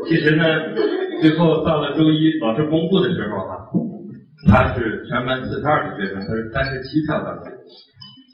[0.08, 0.44] 其实呢，
[1.22, 3.58] 最后到了周一老师公布的时候啊。
[4.46, 7.54] 他是全班四十二个学生，他是三十七票当选。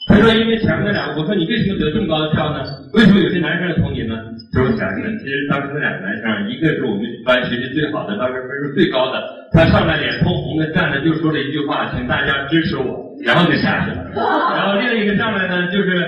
[0.10, 2.65] 他说：“因为前面那两个，我说你为什么得这么高的票呢？
[2.98, 4.17] 为什么有些男生投你呢？”
[4.52, 9.22] 他说：“想想，其实当时那两个男生，一个是我们班学习最好的，当时分数最高的，
[9.54, 14.10] 他上来脸通红的站着就说了一句话，请大家支持我，然后就下去了。
[14.58, 16.02] 然后另一个上来呢，就是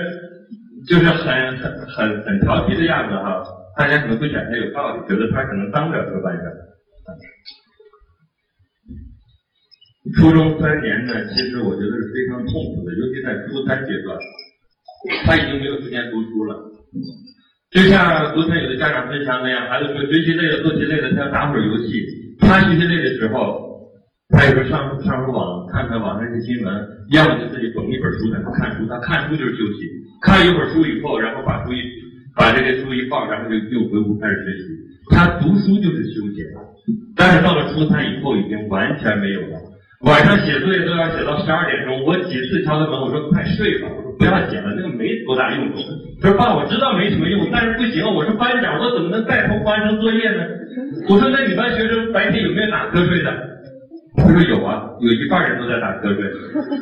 [0.88, 3.40] 就是很很很很调皮的样子哈，
[3.78, 6.44] 大家可能会选他有道理，觉得他可能当不了这个班长。”
[10.16, 14.16] 初中三年呢，其实我觉得是非常痛苦的，尤其在初三阶段，
[15.24, 16.56] 他已经没有时间读书了。
[17.72, 22.04] 就像昨天有的家长分享那样，孩子说学习累了、做题累了，他要打会儿游戏。
[22.38, 23.88] 他学习累的时候，
[24.28, 26.68] 他有时候上上会网看看网上一些新闻，
[27.16, 28.84] 要么就自己捧一本书在那看书。
[28.86, 29.88] 他看书就是休息，
[30.20, 31.80] 看一会儿书以后，然后把书一
[32.36, 34.68] 把这个书一放，然后就又回屋开始学习。
[35.08, 36.44] 他读书就是休闲，
[37.16, 39.56] 但是到了初三以后，已经完全没有了。
[40.02, 43.86] 晚上写作业都要写到十二点钟，我几次敲他门，我说快睡吧，
[44.18, 45.78] 不要写了，那个没多大用处。
[46.20, 50.42] 他说爸，我知道没什么用，但是不行，我是班长，我怎么能带头完成作业呢？
[51.08, 53.30] 我说那你班学生白天有没有打瞌睡的？
[54.18, 56.26] 他说有啊，有一半人都在打瞌睡，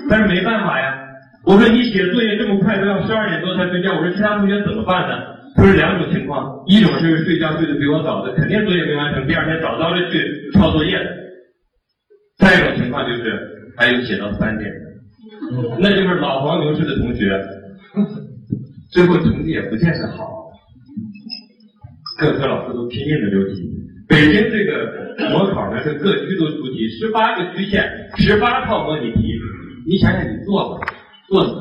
[0.08, 0.96] 但是没办法呀。
[1.44, 5.20] 我说你写作业这么快，都要十二点多才睡觉，我说其他同学怎么办呢？
[5.56, 11.19] 他说两种情况，一种是睡觉睡得比我早的，肯定作业没完成，第二天早早的去抄作业的。
[12.90, 17.40] 情况就是，还有写到三点的，那就是老黄牛式的同学，
[18.90, 20.50] 最后成绩也不见得好。
[22.18, 23.62] 各科老师都拼命的留题，
[24.08, 27.88] 北京这个模考呢是各区都出题，十八个区县，
[28.18, 29.38] 十八套模拟题，
[29.86, 30.80] 你想想，你做吧，
[31.28, 31.54] 做死，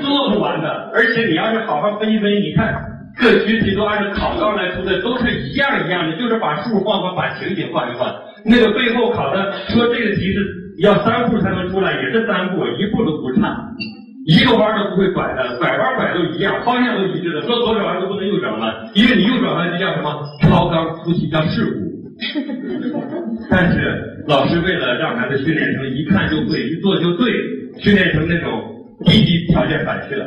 [0.00, 0.68] 做不完的。
[0.94, 2.72] 而且你要是好好分析分析，你看
[3.18, 8.14] 各区题都按照考纲来出的，都是一样一样的，就是把数换换，把情景换一换。
[8.46, 10.38] 那个背后考的说这个题是
[10.78, 13.56] 要三步才能出来，也是三步，一步都不差，
[14.26, 17.40] 一个弯都不会拐的，拐弯拐都一样，方向都一致的。
[17.42, 21.94] 说左转弯都不能右转弯，因为你右转弯就叫什么超纲出题叫事故。
[23.50, 27.32] 但是老师为了让孩子训练成一看就会、一做就对，
[27.78, 28.62] 训练成那种
[29.04, 30.24] 低级条件反射，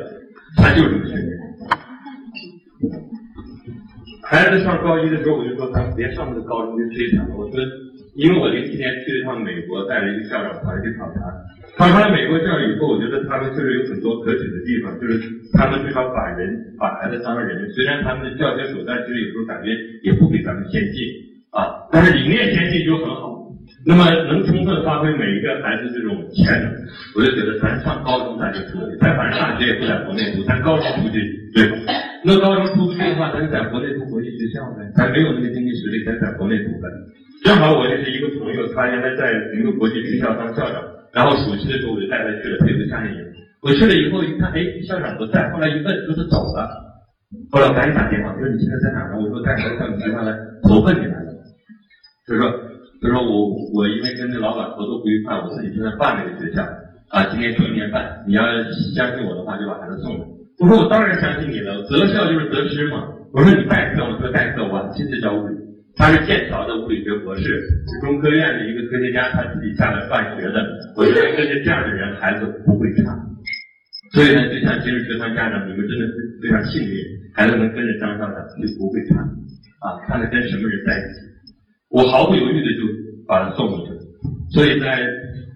[0.58, 1.28] 他就这么训练。
[4.24, 7.36] 孩子上高一的时候，我就说咱别上那个高中就摧残了。
[7.38, 7.58] 我说，
[8.18, 11.22] 因为我零七年去了趟美国，带了一个校长团去考察，
[11.78, 15.22] 考察了美国教育以后，我觉得他们确实有很多可取的地方，就是
[15.54, 16.50] 他们至少把人
[16.82, 19.70] 把孩子当人，虽然他们的教学手段其实有时候感觉
[20.02, 20.98] 也不比咱们先进。
[21.54, 23.54] 啊，但是理念先进就很好，
[23.86, 26.74] 那么能充分发挥每一个孩子这种潜能，
[27.14, 31.22] 我就觉得咱上高中咱就可以，咱反正大学也不在国内读，咱高中出去
[31.54, 31.70] 对？
[32.26, 36.90] 那高中出不去的话，咱在国内读国际学校呗，咱没有那个经济实力，咱在国内读呗。
[37.44, 40.82] 正好我认识一个朋友，他原来在一个国际学校当校长，
[41.14, 43.20] 然后暑期的时候我就带他去了，他有个夏令营。
[43.62, 46.68] 我去了以后一看，哎，校长不在，后来一问说他走了，
[47.52, 49.18] 后来我赶紧打电话，说你现在在哪呢？
[49.22, 50.32] 我说带孩子到你学校来
[50.64, 51.34] 投奔你来了。
[52.28, 52.52] 就说，
[53.02, 56.62] 就说我我因为跟那老板合作不愉快，我自己现在办了一个学校
[57.10, 58.44] 啊，今年第一年办，你要
[58.96, 60.26] 相信我的话，就把孩子送来。
[60.60, 63.08] 我说我当然相信你了，择校就是择师嘛。
[63.34, 65.67] 我说你代课，我说代课，我亲自教物理。
[65.98, 70.62] 他是剑桥的物理学博士，是中科院的一个科学家，他自己下来办学的。
[70.96, 73.18] 我觉得跟着这样的人，孩子不会差。
[74.14, 76.06] 所以呢，就像今日学堂家长，你们真的
[76.42, 76.96] 非常幸运，
[77.34, 79.20] 孩子能跟着张校长就不会差
[79.82, 81.26] 啊，看他跟什么人在一起。
[81.90, 82.86] 我毫不犹豫的就
[83.28, 83.92] 把他送过去，
[84.54, 85.02] 所以在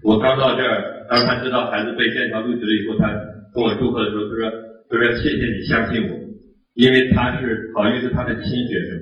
[0.02, 3.08] 我刚到这儿，当他知道孩子被剑桥录取了以后，他
[3.54, 4.50] 跟我祝贺的时候，他说
[4.90, 6.18] ：“他说谢谢你相信我，
[6.74, 8.98] 因为他是郝玉是他的亲学生，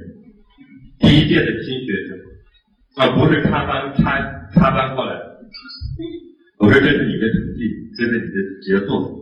[1.00, 2.16] 第一届的新学生，
[2.96, 4.20] 啊不是插班插
[4.54, 5.40] 插班过来的。”
[6.60, 7.60] 我说：“这是你的成绩，
[7.96, 9.16] 这是你的杰作。”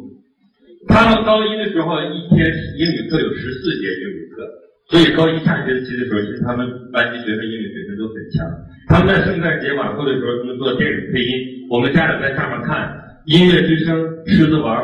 [0.89, 2.47] 他们高一的时候，一天
[2.79, 4.47] 英语课有十四节英语课。
[4.91, 8.45] 所以高一下学期的时候，其实他们班级学生英语水平都很强。
[8.89, 12.89] 他们在圣诞节晚会的时候，他们做电影配音，我们家长在下面看
[13.27, 14.01] 《音乐之声》
[14.31, 14.75] 《狮子王》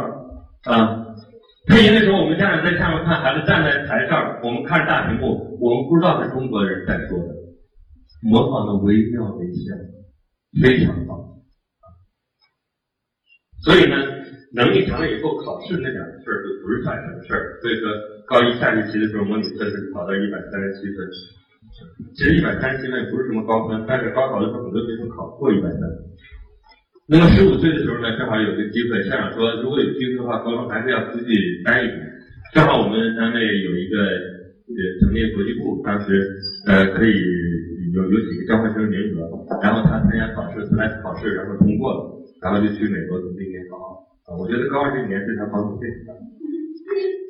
[0.71, 1.04] 啊。
[1.67, 7.35] 配音的时候，我们家长在下面看，孩子站在台上，我们看着大屏幕，我们不知道是中国人在说的，
[8.23, 9.75] 模仿的惟妙惟肖，
[10.61, 11.41] 非常好。
[13.65, 13.97] 所以呢，
[14.53, 17.61] 能力强了以后，考试那点事儿就不是算什么事儿。
[17.61, 17.89] 所以说。
[18.27, 20.97] 高一下学期的时候，模拟测试考到一百三十七分。
[22.17, 25.81] 其实一百三十七分也不是什么高分，但是高考的时候很多学生考过一百三。
[27.07, 32.01] 那么十五岁的时候呢，正好有个机会，校长说如果有机会的话，高中还是要出去待一年。
[32.55, 36.25] 正好我们单位有一个呃成立国际部，当时
[36.65, 37.13] 呃可以
[37.93, 39.29] 有有几个交换生名额，
[39.61, 42.01] 然后他参加考试，他来考试，然后通过了，
[42.41, 44.41] 然后就去美国读了一年高二啊。
[44.41, 46.17] 我觉得高二这一年对他帮助非常大。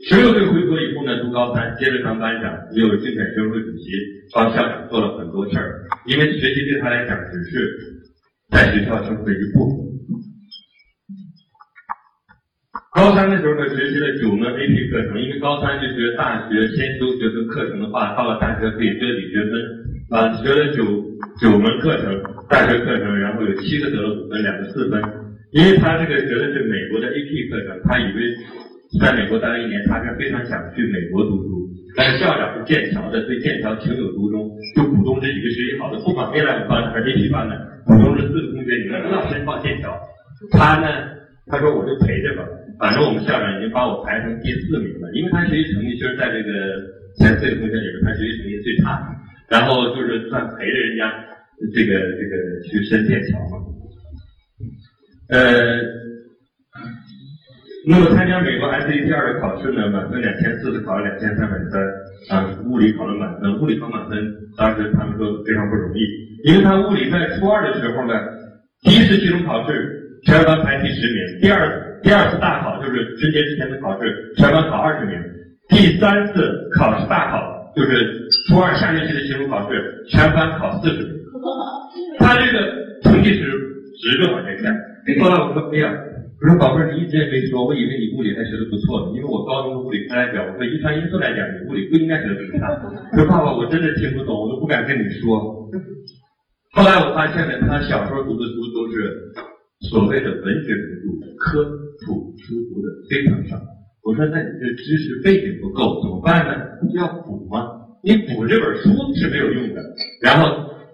[0.06, 3.90] 十六岁回国以后呢，读高三，接着当班长，也有竞选学生会主席，
[4.30, 5.82] 帮校长做了很多事儿。
[6.06, 7.58] 因为学习对他来讲只是
[8.54, 9.82] 在学校生活的一部分。
[12.94, 19.50] 高三的时候呢，学习了九门 AP 课程，因为高三就学大学先修学分课程的话，到了大学可以折抵学分。
[20.08, 20.84] 啊，学了九
[21.40, 25.02] 九门课程，大学课程，然后有七个得了五分，两个四分。
[25.50, 28.36] 因为他这个学的是美国的 AP 课程，他以为。
[29.00, 31.66] 在美国待了一年，他是非常想去美国读书，
[31.96, 39.90] 但是校长是剑桥的，对剑桥情有独钟，就鼓动这几个学习好的，不管 A level 班还是 AP 班的，鼓动这四个同学，你们都要申报剑桥。
[40.52, 40.86] 他呢，
[41.46, 42.46] 他说我就陪着吧，
[42.78, 46.52] 反正我们校长已经把我排成第四名了，因为他学习成绩就是在这个
[47.18, 49.02] 前四个同学里面，他学习成绩最差，
[49.50, 51.10] 然后就是算陪着人家
[51.74, 53.58] 这个这个去申剑桥嘛，
[55.30, 56.03] 呃。
[57.86, 61.76] 那么参加美国 SAT 二的考试呢，满分两千四，考了两千三百三
[62.32, 64.16] 啊，物理考了满分，物理考满分，
[64.56, 66.00] 当时他们说非常不容易，
[66.48, 68.14] 因为他物理在初二的时候呢，
[68.80, 75.20] 第一次期中考试全班排第十名，第二第二次大考就是春节之前的考试，全班考二十名，
[75.68, 76.40] 第三次
[76.78, 78.16] 考试大考就是
[78.48, 79.76] 初二下学期的期中考试，
[80.08, 81.12] 全班考四十名，
[82.18, 82.64] 他这个
[83.02, 83.44] 成绩是
[84.00, 84.72] 直着往前看，
[85.20, 85.92] 后来我说哎呀。
[86.44, 92.68] 我说宝贝儿，你一直也没说，我以为你物理还学的不错呢，因为我高中的物理课代表，我说遗传因素来讲，你物理不应该学的这么差。
[93.16, 95.40] 说爸爸，我真的听不懂，我都不敢跟你说。
[96.76, 99.32] 后来我发现呢，他小时候读的书都是
[99.88, 101.64] 所所谓的文学名著科
[102.04, 103.56] 普书读的非常少。
[104.04, 106.52] 我说那你这知识背景不够怎么办呢？
[106.92, 107.72] 要补吗？
[108.04, 109.80] 你补这本书是没有用的。
[110.20, 110.44] 然后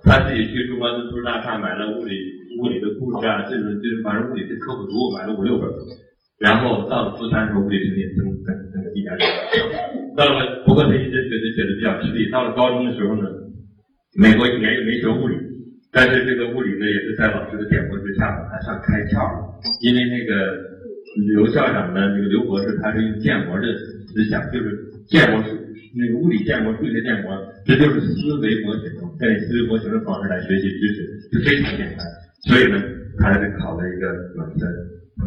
[0.06, 2.14] 他自己去中关村图书大厦买了物理
[2.60, 5.64] 物理的故事啊，这种就是反正物理的科普书买了五六本。
[6.38, 9.28] 然后到了初三时候，物理成绩增增增个一点点。
[10.16, 12.30] 到了不过他一直学的学的比较吃力。
[12.30, 13.28] 到了高中的时候呢，
[14.16, 15.36] 美国一年又没学物理，
[15.92, 19.52] 但是这个物理呢也是在老师的点拨之下还算开窍了。
[19.84, 20.56] 因为那个
[21.28, 23.66] 刘校长呢，那个刘博士他是用建模的
[24.08, 25.52] 思想，就是建模数
[25.92, 27.36] 那个物理建模、数学建模，
[27.66, 28.88] 这就是思维模型，
[29.20, 32.06] 在思维模型的方式来学习知识，就非常简单。
[32.48, 32.80] 所以呢，
[33.18, 34.60] 他还是考了一个满分。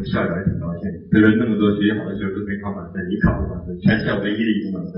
[0.09, 4.97] 校长也挺高兴，就是那么多学习好的学生都没考满分，你考了满分，全校唯一的一个满分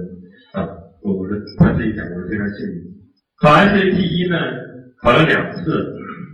[0.55, 0.63] 啊！
[1.03, 2.79] 我我说他这一点我是非常幸运。
[3.35, 4.39] 考 SAT 一呢，
[5.03, 5.83] 考了两次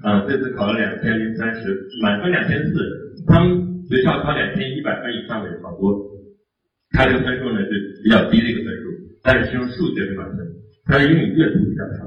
[0.06, 1.74] 啊，这次考了两千零三十，
[2.04, 2.78] 满分两千四。
[3.26, 5.98] 他们学校考两千一百分以上的人好多，
[6.92, 10.46] 他这个分数呢是比较低的一个分数，但是其中数学是满分，
[10.86, 12.06] 他的英语阅读比较差，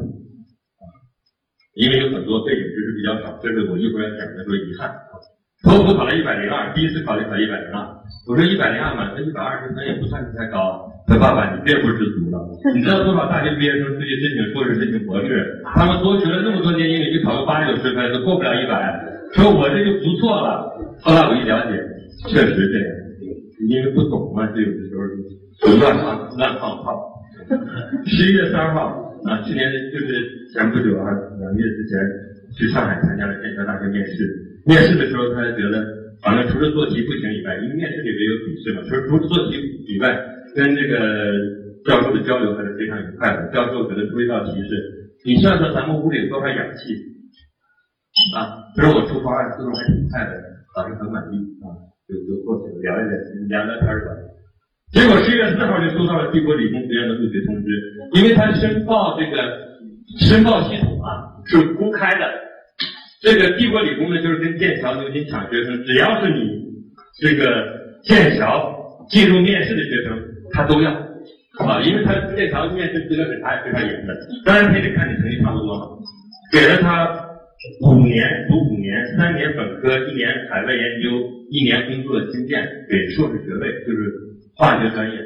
[1.75, 5.19] 因为有很多背景知识比较少，这是我一会儿要讲的说遗憾啊。
[5.65, 7.83] 头次考了一百零二，第一次考就考一百零二。
[8.29, 10.87] 我说一百零二满分一百二十分也不算是太高。
[11.07, 12.39] 他爸爸，你别不知足了。
[12.75, 18.79] 你知道多少大学毕业生出去申请硕士、申请博士，他们多学了那么多年英语，就考个八九十分都过不了一百。
[19.33, 20.71] 说我这就不错了。
[21.03, 21.81] 后来我一了解，
[22.29, 22.89] 确实这样，
[23.69, 27.11] 因为不懂嘛，就有的时候乱放乱放炮。
[28.07, 30.21] 十一月三号啊，去年就是
[30.53, 31.09] 前不久啊，
[31.41, 31.97] 两个月之前
[32.53, 34.13] 去上海参加了剑桥大学面试。
[34.69, 35.81] 面试的时候，他就觉得
[36.21, 39.57] 好像除了做题不行以外，因为面试里面有笔试嘛，除了除了做题
[39.89, 40.13] 以外，
[40.55, 41.33] 跟这个
[41.89, 43.49] 教授的交流还是非常愉快的。
[43.49, 44.69] 教授给他出一道题是：
[45.25, 46.93] 你算算咱们屋里多少氧气？
[48.37, 48.45] 啊，
[48.77, 50.37] 他说我出方案速度还挺快的，
[50.77, 51.73] 老师很满意啊，
[52.07, 53.17] 就就过去了，聊一聊，
[53.49, 54.13] 聊聊天儿吧。
[54.95, 57.69] 结果十月四号就收到了帝国理工学院的录取通知，
[58.15, 59.37] 因为他申报这个
[60.21, 62.31] 申报系统啊是公开的。
[63.21, 66.63] 这个帝国理工呢，就是跟剑桥、牛津抢学生，只要是你
[67.21, 67.67] 这个
[68.05, 68.73] 剑桥
[69.09, 70.17] 进入面试的学生，
[70.53, 74.15] 他都要啊，因为他剑桥面试资格审查也非常严的，
[74.45, 75.87] 当然他得看你成绩差不多嘛。
[76.53, 77.24] 给了他
[77.81, 81.17] 五年读五年，三年本科，一年海外研究，
[81.49, 84.13] 一年工作经验，给硕士学位，就是
[84.55, 85.17] 化学专业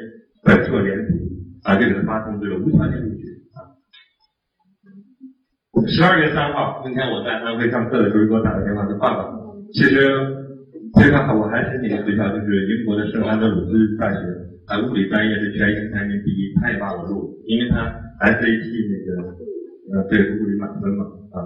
[0.43, 1.19] 本硕连读
[1.63, 3.59] 啊，就给他发通知了，无条件录取啊。
[5.87, 9.27] 十二月三号，今天我在安徽上课的时候，给我打个电话说：“爸爸，
[9.73, 9.99] 其实
[10.95, 14.19] 其实好，我还申请个学校，就是英国的圣安德鲁斯大学，
[14.71, 17.83] 啊，物理专业是全英排名第一，他也把我录，因为他
[18.23, 19.27] SAT 那个
[19.91, 21.03] 呃对物理满分嘛
[21.35, 21.43] 啊。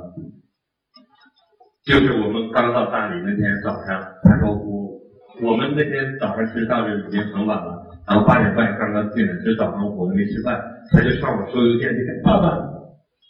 [1.86, 4.95] 就是我们刚到大理那天早上，他说我
[5.43, 7.75] 我们那天早上其实到这已经很晚了，
[8.07, 10.57] 然后八点半刚刚进来，其实早上我们没吃饭，
[10.91, 12.57] 他就上我收邮件去给爸爸。”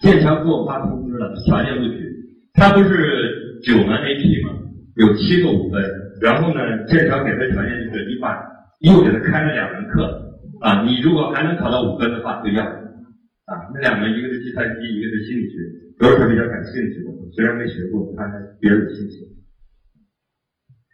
[0.02, 2.04] 剑桥给我发通知了，条件录取。
[2.54, 4.54] 他不是九门 AP 吗？
[4.98, 5.82] 有七个五分。
[6.22, 8.38] 然后呢，剑桥给的条件就是你把
[8.82, 10.22] 又给他开了两门课
[10.62, 12.66] 啊，你如果还能考到五分的话，就要
[13.46, 13.70] 啊。
[13.74, 15.58] 那两门一个是计算机，一个是心理学，
[16.00, 17.12] 都是他比较感兴趣的。
[17.34, 19.28] 虽然没学过，他还比较有兴趣。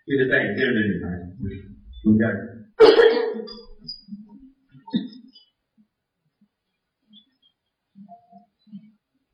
[0.05, 1.09] 一个戴眼镜的女孩，
[2.03, 2.27] 中间。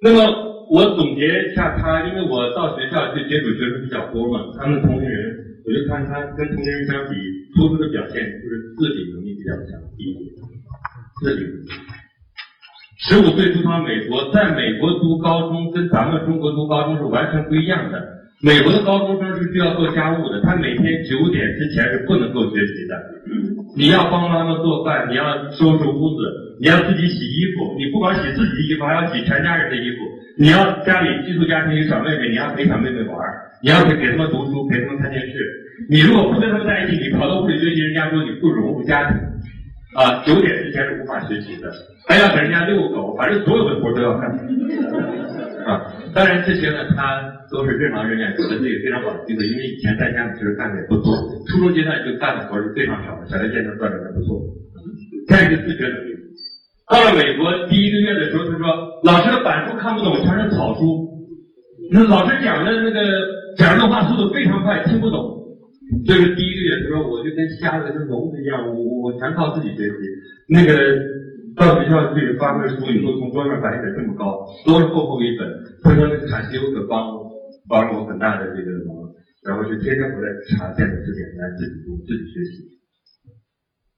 [0.01, 7.15] 那么我总结一下他，因为我到学校去接触学生比较多嘛，他们同龄人，我就看他跟同龄人相比，
[7.55, 10.35] 突出的表现就是自理能力比较强，第一点，
[11.23, 11.94] 自理能力。
[13.07, 18.01] 十五岁出生美国，在美国读高中跟咱们中国读高中是完全不一样的。
[18.41, 22.97] 美国的高中生是需要做家务的，他每天九点之前是不能够学习的。
[23.77, 26.57] 你要帮妈妈做饭，你要收拾屋子。
[26.59, 29.97] 你要自己洗衣服，你不光洗自己的衣服，还要洗全家人的衣服。
[30.39, 33.19] 你要家里寄宿家庭有小妹妹，你要陪小妹妹玩
[33.61, 35.33] 你要给给他们读书，陪他们看电视。
[35.91, 39.15] 你如果不跟他们在一起，你跑到屋里学习，人家说你不融入家庭。
[39.95, 41.71] 啊，九点之前是无法学习的，
[42.05, 44.29] 还要给人家遛狗，反正所有的活都要干。
[45.65, 45.81] 啊，
[46.13, 51.15] 当然这些呢，他都是日常人员，觉得自己非常好的机会，因为以前在家里其实干的也不多，
[51.47, 54.37] 初中阶段就干的活是非常少的，小学阶段干的还不错。
[55.27, 56.13] 再一个自学能力。
[56.91, 58.67] 到了美国第一个月的时候，他说
[59.05, 61.07] 老师的板书看不懂，全是草书。
[61.89, 62.99] 那老师讲的那个
[63.57, 65.33] 讲的话速度非常快，听不懂。
[66.05, 68.73] 这是第一个月，他说我就跟瞎子跟聋子一样，我
[69.03, 69.95] 我全靠自己学习。
[70.49, 70.73] 那个
[71.55, 75.47] 到学校去发个书以后，从桌上摆起来这么高，都是厚厚一本。
[75.83, 77.13] 他说那卡西欧可帮
[77.69, 79.05] 帮了我很大的这个忙。
[79.45, 82.65] 然后就天天回来查电子词典来自己读、自己学习。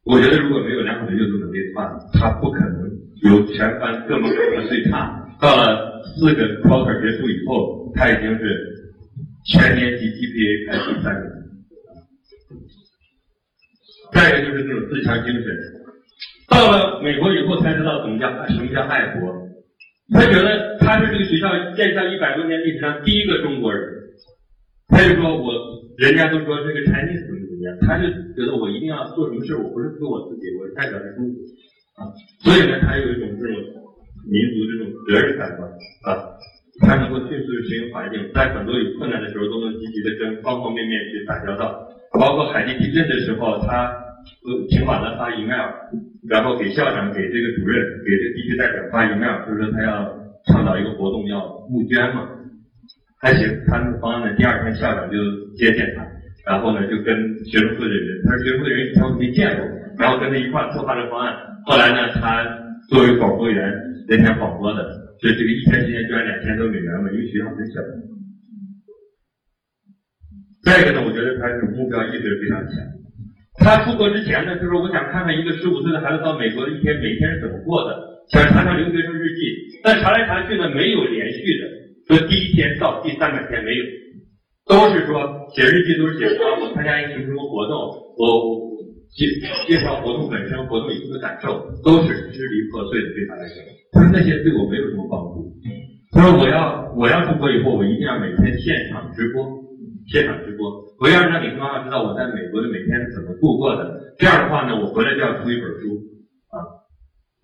[0.04, 1.88] 我觉得如果没有良好的阅读能力的话，
[2.20, 2.84] 他不可能
[3.24, 5.24] 有全班各门科的最差。
[5.40, 8.60] 到了四个 quarter 结束以后，他已经是
[9.48, 11.37] 全年级 GPA 排第三名。
[14.14, 15.46] 再一个就是这种自强精神。
[16.50, 19.34] 到了美国以后才知道怎么叫什么叫爱国。
[20.14, 23.84] 他觉得他是这个学校建校一百多年历史上第一个中国人。
[24.88, 25.52] 他就说我，
[25.98, 31.36] 人家都说这个 Chinese 怎么怎么样，他就觉得我一定要做什么事，我不是做我自己，我是代表着中国
[32.00, 32.08] 啊。
[32.40, 33.60] 所以呢，他有一种这种
[34.24, 35.68] 民族这种责任感吧
[36.08, 36.40] 啊。
[36.80, 41.84] 他能够迅速适应环境，在很多有困难的时候都能积极的跟方方面面去打交道。
[42.20, 43.92] 包括海地地震的时候，他
[44.46, 45.70] 呃挺晚的发 email，
[46.30, 50.14] 然后给校长、给这个主任、给这个地区代表发 email，就是说他要
[50.46, 51.40] 倡导一个活动，要
[51.70, 52.28] 募捐嘛。
[53.20, 55.18] 还行，他那个方案呢，第二天校长就
[55.56, 56.06] 接见他，
[56.46, 59.66] 然后呢就跟学生会的人，他说学生会的人以前我没见过，
[59.98, 61.36] 然后跟他一块策划这方案。
[61.66, 62.46] 后来呢，他
[62.90, 63.74] 作为广播员
[64.08, 65.08] 那天广播的。
[65.20, 67.82] 就这个一天时间捐两千多美元嘛，因为学校很小。
[70.64, 72.76] 再一个呢，我觉得他是目标意识非常强。
[73.60, 77.98] 他出国之前呢，就说我想看看一个十五岁的孩子到美国的一天每天是怎么过的，
[78.30, 79.42] 想查查留学生日记。
[79.84, 81.64] 但查来查去呢，没有连续的，
[82.08, 83.84] 说第一天到第三百天没有，
[84.68, 86.26] 都是说写日记都是写，
[86.62, 87.78] 我参加一个什么活动，
[88.18, 88.68] 我。
[89.16, 89.26] 介
[89.66, 93.64] 介绍活动本身，活动以后的感受，都是支离破碎的对他来说。
[93.94, 95.48] 他说那些对我没有什么帮助。
[96.12, 99.48] 他说我要我要出国以后，我一定要每天现场直播，
[100.08, 100.72] 现场直播，
[101.04, 104.16] 我要让你妈妈知道我在美国的每天怎么度过的。
[104.18, 106.00] 这样的话呢，我回来就要出一本书
[106.48, 106.64] 啊，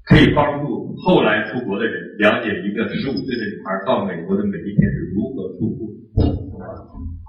[0.07, 5.91] 可以帮助后来出国的人了解一个十五岁的女孩到美国的每一天是如何度过。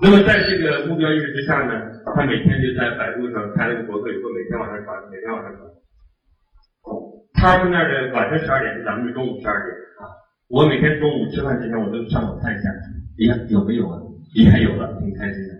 [0.03, 1.82] 那么在这个目标意识之下呢，
[2.14, 5.66] 他每天就在百度上开了个博客，以后每天晚上传，每天晚上传。
[7.35, 10.07] 他们那儿的晚上十二点是咱们的中午十二点啊。
[10.49, 12.70] 我每天中午吃饭之前，我都上网看一下，
[13.18, 13.99] 哎呀有没有啊？
[14.35, 15.55] 一看有了，挺开心的。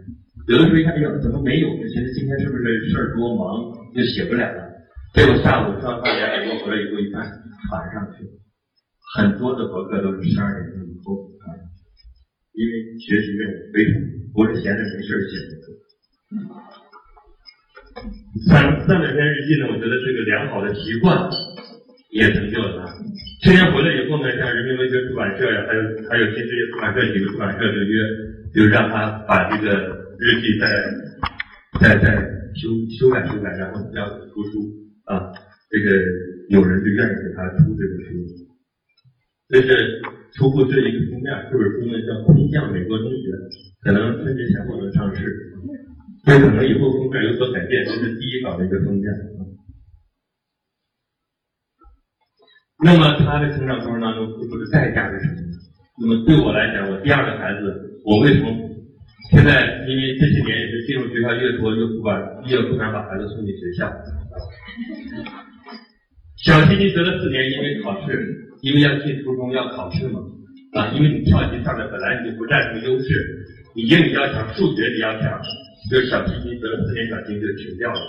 [0.51, 1.69] 有的时候一看，哎呀怎么没有？
[1.79, 4.61] 就觉得今天是不是事儿多忙，就写不了了。
[5.15, 7.23] 结果下午吃完饭两点多回来以后一看，
[7.71, 8.27] 传上去，
[9.15, 11.15] 很多的博客都是十二点钟以后
[11.47, 11.55] 啊，
[12.53, 13.95] 因为学习任务非常。
[14.35, 15.55] 不是闲着没事写的。
[18.51, 21.31] 三三百篇日记呢，我觉得是个良好的习惯，
[22.11, 22.91] 也成就了他。
[23.47, 27.95] 去年回来以后呢，像人民文学出版社呀，还有还有新世界出版社几个出版社就约，
[28.55, 29.75] 就让他把这个
[30.19, 30.71] 日记再
[31.81, 32.15] 再再
[32.55, 34.63] 修修改修改，然后要出书
[35.05, 35.33] 啊。
[35.71, 35.91] 这个
[36.51, 38.15] 有人就愿意给他出这个书，
[39.49, 40.01] 这是
[40.35, 43.17] 初步这一个封面，这本书呢叫《空降美国中学》。
[43.83, 45.53] 可能春节前后能上市，
[46.25, 49.05] 这可能以后封面有所改变，这是第一稿的一个封面。
[52.85, 55.43] 那么他的成长过程当中付出的代价是什么？
[56.01, 58.53] 那么对我来讲，我第二个孩子，我为什么
[59.31, 63.91] 现在因为这些年也是进入学校越多越不敢越不敢把孩子送进学校。
[66.37, 68.13] 小提琴学了四年，因为考试，
[68.61, 70.21] 因为要进初中要考试嘛，
[70.75, 73.09] 啊，因为你跳级上面本来你就不占什么优势。
[73.75, 75.41] 你英语要强，数学你要强，
[75.91, 78.01] 就是小提琴学了四年小提琴就停掉了。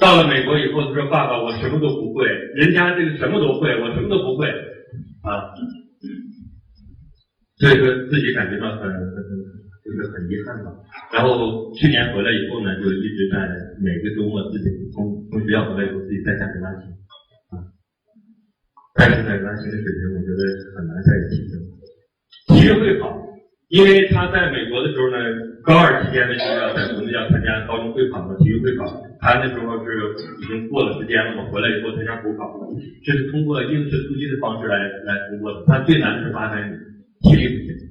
[0.00, 4.46] 到了美国以后，他说：“爸爸，我什么都不会，人家这个什么都会，我什么都不会。”
[5.26, 5.50] 啊，
[7.58, 9.30] 所以说自己感觉到很很很
[9.84, 10.70] 就是很遗憾吧。
[11.12, 13.48] 然后去年回来以后呢，就一直在
[13.82, 16.86] 每个周末自己从从学校回来以后自己在家里拉琴
[17.50, 17.58] 啊，
[18.94, 20.42] 但是呢，拉琴的水平我觉得
[20.76, 21.58] 很难再提升，
[22.54, 23.16] 体育会考。
[23.68, 25.16] 因为他在美国的时候呢，
[25.60, 28.88] 高二期间呢就要在国内要参加高中会考嘛，体育会考。
[29.20, 29.92] 他那时候是
[30.40, 32.48] 已经过了时间了嘛，回来以后参加补考，
[33.04, 35.66] 这是通过应试突击的方式来来通过的。
[35.66, 36.76] 他最难的是八百米，
[37.22, 37.88] 体力不行。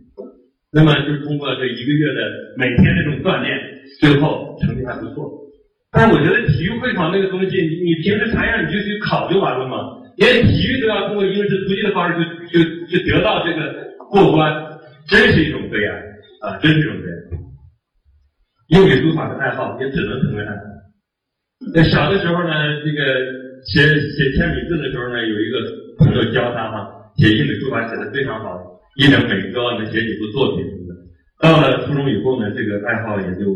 [0.72, 2.20] 那么就是通过这一个月的
[2.58, 3.58] 每天这种锻炼，
[4.00, 5.32] 最后成绩还不错。
[5.92, 9.78] 但我觉得体育会考那个东西，你平时查样你就去考就完了嘛，
[10.18, 14.66] 连体育都要通过应试突击的方式就就就得到这个过关。
[15.08, 15.96] 真是一种悲哀
[16.42, 16.60] 啊！
[16.60, 17.40] 真是一种悲哀。
[18.68, 20.62] 英语书法的爱好也只能成为爱好。
[21.74, 22.52] 那小的时候呢，
[22.84, 23.24] 这个
[23.64, 25.64] 写写铅笔字的时候呢，有一个
[25.98, 28.60] 朋友教他哈，写英语书法写的非常好，
[28.98, 30.92] 一整每周能写几部作品什么的。
[31.40, 33.54] 到了初中以后呢，这个爱好也就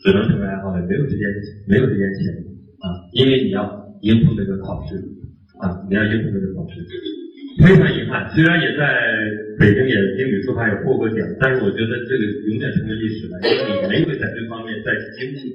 [0.00, 1.26] 只能成为爱好了，没有时间
[1.68, 2.30] 没有时间写
[2.78, 3.66] 啊，因为你要
[4.02, 4.94] 应付那个考试
[5.58, 6.78] 啊，你要应付那个考试。
[7.62, 8.82] 非常遗憾，虽然也在
[9.58, 15.52] 北京也英语书法也获过奖，但是我觉得这个永远成为历史了，因为你没会在这方面再去精进。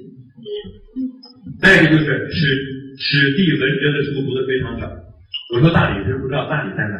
[1.60, 2.40] 再一个就是史
[2.96, 4.88] 史地文学的书读的非常少。
[5.54, 6.96] 我说大理，他不知道大理在哪，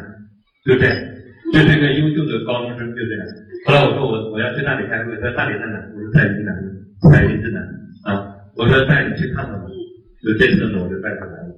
[0.65, 1.10] 对不对？
[1.51, 3.21] 这是一个优秀的高中生，就这样。
[3.67, 5.77] 后来我说我我要去大理开会，他说大理在哪？
[5.93, 6.49] 我说在云南，
[7.11, 7.61] 在云南
[8.05, 8.27] 啊。
[8.57, 9.65] 我说带你去看看吧。
[10.23, 11.51] 就这次呢，我就带他来了。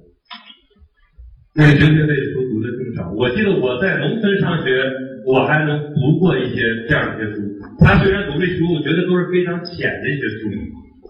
[1.54, 3.12] 那个哲学类书读的更少。
[3.12, 4.82] 我记得我在农村上学，
[5.26, 7.42] 我还能读过一些这样一些书。
[7.78, 10.50] 他虽然读的书，我觉得都是非常浅的一些书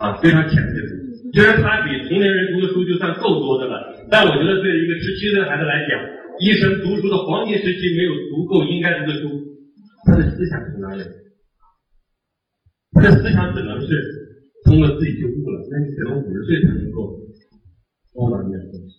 [0.01, 0.93] 啊，非常浅的一些书。
[1.33, 5.99] 虽然他比同龄人读的书就算够多的了，但我觉得对一个十七岁的孩子来讲，
[6.41, 9.29] 一生读书的黄金时期没有读够应该读的书，
[10.05, 11.03] 他的思想从哪里？
[12.91, 13.87] 他的思想只能是
[14.65, 15.63] 通过自己去悟了。
[15.71, 17.23] 那你可能五十岁才能够
[18.15, 18.99] 悟到这样东西。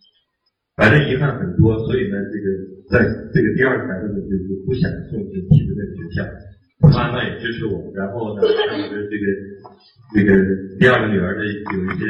[0.75, 2.45] 反正遗憾很多，所以呢，这个
[2.87, 6.23] 在这个第二个孩子呢，就是不想送进体制内学校，
[6.87, 9.23] 妈妈也支持我，然后呢，我的这个
[10.15, 10.31] 这个
[10.79, 12.07] 第二个女儿的有一些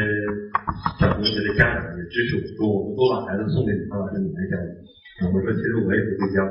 [0.99, 4.84] 小同学的家长也支持我，说我们多把孩子送给你，老师你来教育。
[5.24, 6.43] 我说其实我也不会教。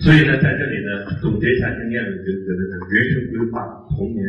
[0.00, 4.24] 所以呢，在这里呢，总结一下经验呢，就觉得呢，人生规划童年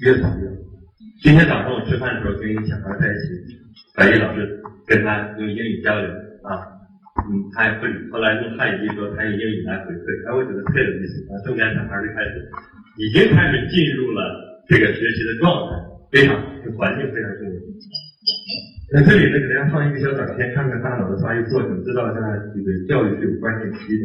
[0.00, 0.56] 越早越好。
[1.22, 3.54] 今天早上我吃饭的时候跟一小孩在一起，
[3.94, 6.08] 白毅老师跟他用英语交流
[6.42, 6.66] 啊，
[7.30, 12.42] 嗯，他也会，后来用汉语说，他用英语来回馈，他，我觉得特有意思啊，中间小孩就开始
[12.98, 15.78] 已经开始进入了这个学习的状态，
[16.10, 17.60] 非常好，这环境非常重要。
[18.92, 22.20] 那这里呢，给大家放一个小短片，看看大脑的发育过程，知道一下
[22.54, 24.04] 这个教育是有关键期的。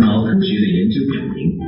[0.00, 1.58] 脑科学的研究表明，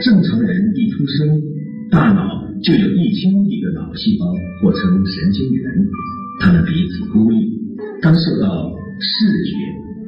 [0.00, 1.42] 正常人一出生，
[1.90, 4.26] 大脑就有一千亿个脑细胞，
[4.62, 5.86] 或称神经元，
[6.40, 7.60] 它们彼此孤立。
[8.00, 9.52] 当受到视觉、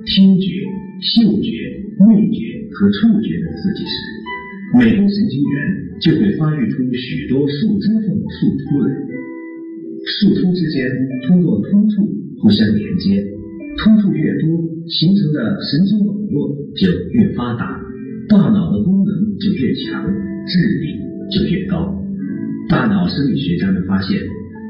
[0.06, 0.50] 听觉、
[1.00, 1.63] 嗅觉、
[2.00, 2.38] 味觉
[2.72, 3.94] 和触觉的刺激时，
[4.78, 5.54] 每根神经元
[6.00, 8.90] 就会发育出许多树枝状的树突来。
[10.06, 10.90] 树突之间
[11.26, 12.08] 通过突触
[12.40, 13.24] 互相连接。
[13.76, 14.48] 突触越多，
[14.86, 17.82] 形成的神经网络就越发达，
[18.28, 20.06] 大脑的功能就越强，
[20.46, 20.94] 智力
[21.28, 21.92] 就越高。
[22.68, 24.16] 大脑生理学家们发现，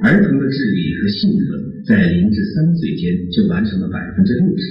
[0.02, 1.44] 儿童的智力和性格
[1.86, 4.62] 在零至三岁间就完成了百分之六十，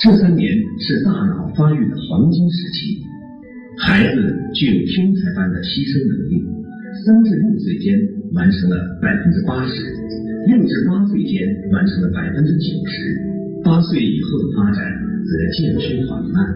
[0.00, 0.48] 这三年
[0.80, 3.04] 是大脑发育的黄金时期。
[3.76, 6.40] 孩子具有天才般的吸收能力，
[7.04, 8.00] 三至六岁间
[8.32, 9.76] 完成了百分之八十，
[10.48, 13.60] 六至八岁间完成了百分之九十。
[13.62, 14.80] 八岁以后的发展
[15.20, 16.48] 则渐趋缓慢，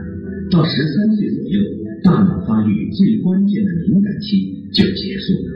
[0.50, 1.60] 到十三岁左右，
[2.02, 5.52] 大脑发育最关键的敏感期就结束了。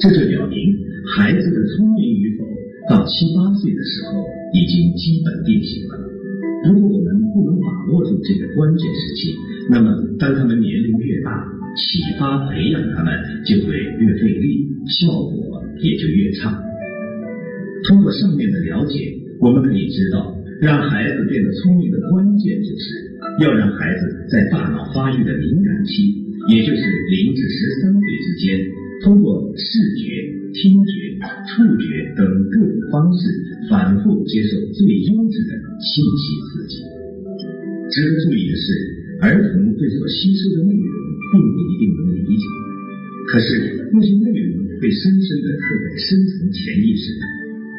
[0.00, 0.76] 这就表明，
[1.16, 2.44] 孩子的聪明与否，
[2.90, 6.09] 到七八岁的时候已经基本定型了。
[6.68, 9.32] 如果我们不能把握住这个关键时期，
[9.70, 9.88] 那么
[10.18, 11.46] 当他们年龄越大，
[11.76, 13.14] 启发培养他们
[13.46, 14.68] 就会越费力，
[15.00, 16.52] 效果也就越差。
[17.88, 20.36] 通过上面的了解，我们可以知道。
[20.60, 26.12] 让孩子变得聪明的关键，就是要让孩子在大脑发育的敏感期，
[26.52, 28.60] 也就是零至十三岁之间，
[29.02, 29.64] 通过视
[29.96, 30.20] 觉、
[30.52, 31.84] 听觉、触觉
[32.16, 33.28] 等各种方式，
[33.68, 36.80] 反复接受最优质的信息刺激。
[37.90, 38.66] 值得注意的是，
[39.20, 40.86] 儿童对所吸收的内容
[41.32, 42.44] 并不一定能理解，
[43.28, 47.20] 可是那些内容被深深的刻在深层潜意识里。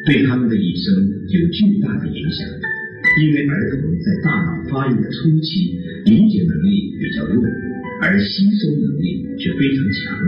[0.04, 0.92] 对他们的一生
[1.30, 2.46] 有巨大的影响，
[3.22, 7.42] 因为儿童在大脑发育的初期，理解能力比较弱，
[8.02, 10.18] 而吸收能力却非常强，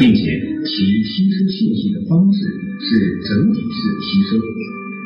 [0.00, 0.24] 并且
[0.64, 2.88] 其吸收信息的方式是
[3.28, 4.40] 整体式吸收。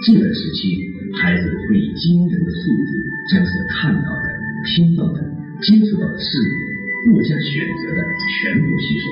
[0.07, 0.87] 这段时期，
[1.19, 2.91] 孩子会以惊人的速度
[3.27, 4.27] 将所看到的、
[4.71, 5.19] 听到的、
[5.59, 9.07] 接触到的事物，不加选择的全部吸收。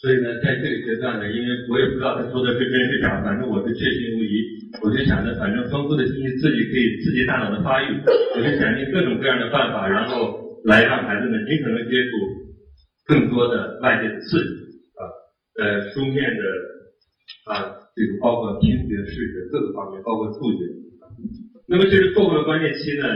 [0.00, 4.32] 所以呢，在这个阶段呢，因为我也不知道他说的是真是假，反正我是确信无疑。
[4.80, 7.92] 我就想着，反正丰富的信息刺激可以刺激大脑的发育，
[8.32, 12.47] 我就想尽各种各样的办法，然后来让孩子们尽可能接触
[13.08, 15.00] 更多的外界的刺激啊，
[15.56, 16.42] 呃，书面的
[17.48, 20.60] 啊，这个包括听觉、视觉各个方面，包括触觉。
[21.66, 23.08] 那么，这是错过了关键期呢，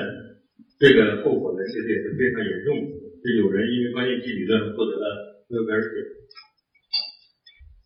[0.80, 2.96] 这个后果呢，其实也是非常严重的。
[3.22, 5.92] 就有人因为关键期理论获得了诺贝尔奖。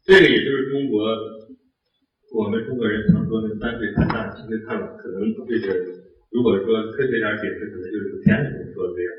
[0.07, 1.11] 这个也就是中国，
[2.39, 4.87] 我们中国人常说的“三岁看大，七岁看老”。
[4.97, 5.75] 可能这个，
[6.31, 9.11] 如果说科学点解释，可能就是天子说的这样。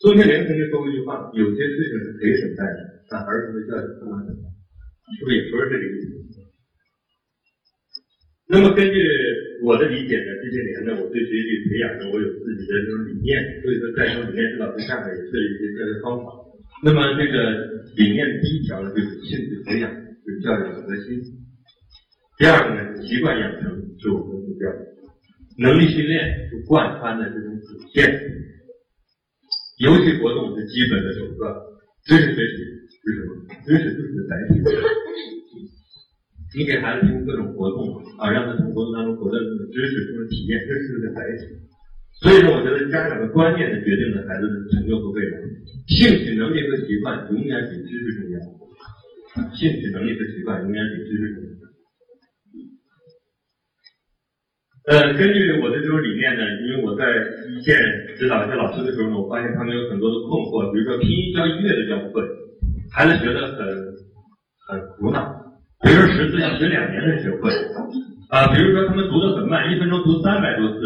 [0.00, 4.48] 宋庆龄曾经说过一句话：“有些事情是可以等待的，但儿童的教育不能等待。”
[5.20, 6.40] 是不是也不是这个意思？
[8.48, 8.96] 那么根据
[9.60, 16.32] 我的理解呢，这些年呢，我对学习培养呢，我有自己的这种理念，所以说在这种理念指导之下呢，也设计一些教育方法。
[16.80, 21.20] 那么这个理念第一条呢，就是兴趣培养是教育的核心；
[22.40, 23.68] 第二个呢，习惯养成
[24.00, 24.64] 是我们的目标；
[25.60, 28.08] 能力训练是贯穿的这种主线。
[29.80, 31.48] 游戏活动是基本的手段，
[32.04, 32.56] 知识学习
[33.00, 33.32] 是什么？
[33.64, 34.60] 知识就是载体。
[36.52, 39.40] 你给孩子提供各种活动啊，让他从活动当中获得
[39.72, 41.48] 知识、这种体验，这是个载体。
[42.20, 45.40] 所以说，我觉得家长的观念是决定了孩子的成就和未来。
[45.88, 48.36] 兴趣、能力和习惯永远比知识重要。
[49.56, 51.49] 兴趣、能力和习惯永远比知识重要。
[54.90, 57.06] 呃，根据我的这种理念呢，因为我在
[57.46, 57.78] 一线
[58.18, 62.26] 指导一些老师的时候呢，我发现他们有很多的困惑，比如说拼音教一个月都教不会，
[62.90, 63.62] 孩子学得很
[64.66, 65.22] 很苦恼；
[65.86, 67.54] 比如说识字要学两年才学会，
[68.34, 70.82] 啊，比如说他们读得很慢，一分钟读三百多字，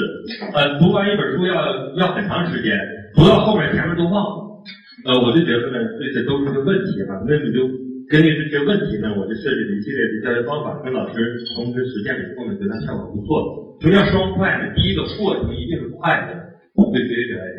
[0.53, 1.57] 呃，读完一本书要
[1.97, 2.77] 要很长时间，
[3.17, 4.61] 读到后面前面都忘了，
[5.09, 7.65] 呃，我就觉得呢，这些都是个问题哈，那你就。
[8.11, 11.17] 根据这些问题呢，我就设计了一系列的教学方法，跟老师
[11.57, 13.79] 同时实践以后呢，觉得效果不错。
[13.81, 14.73] 什么叫双快呢？
[14.77, 16.37] 第一个过程一定是快的，
[16.77, 17.59] 对学习者来讲；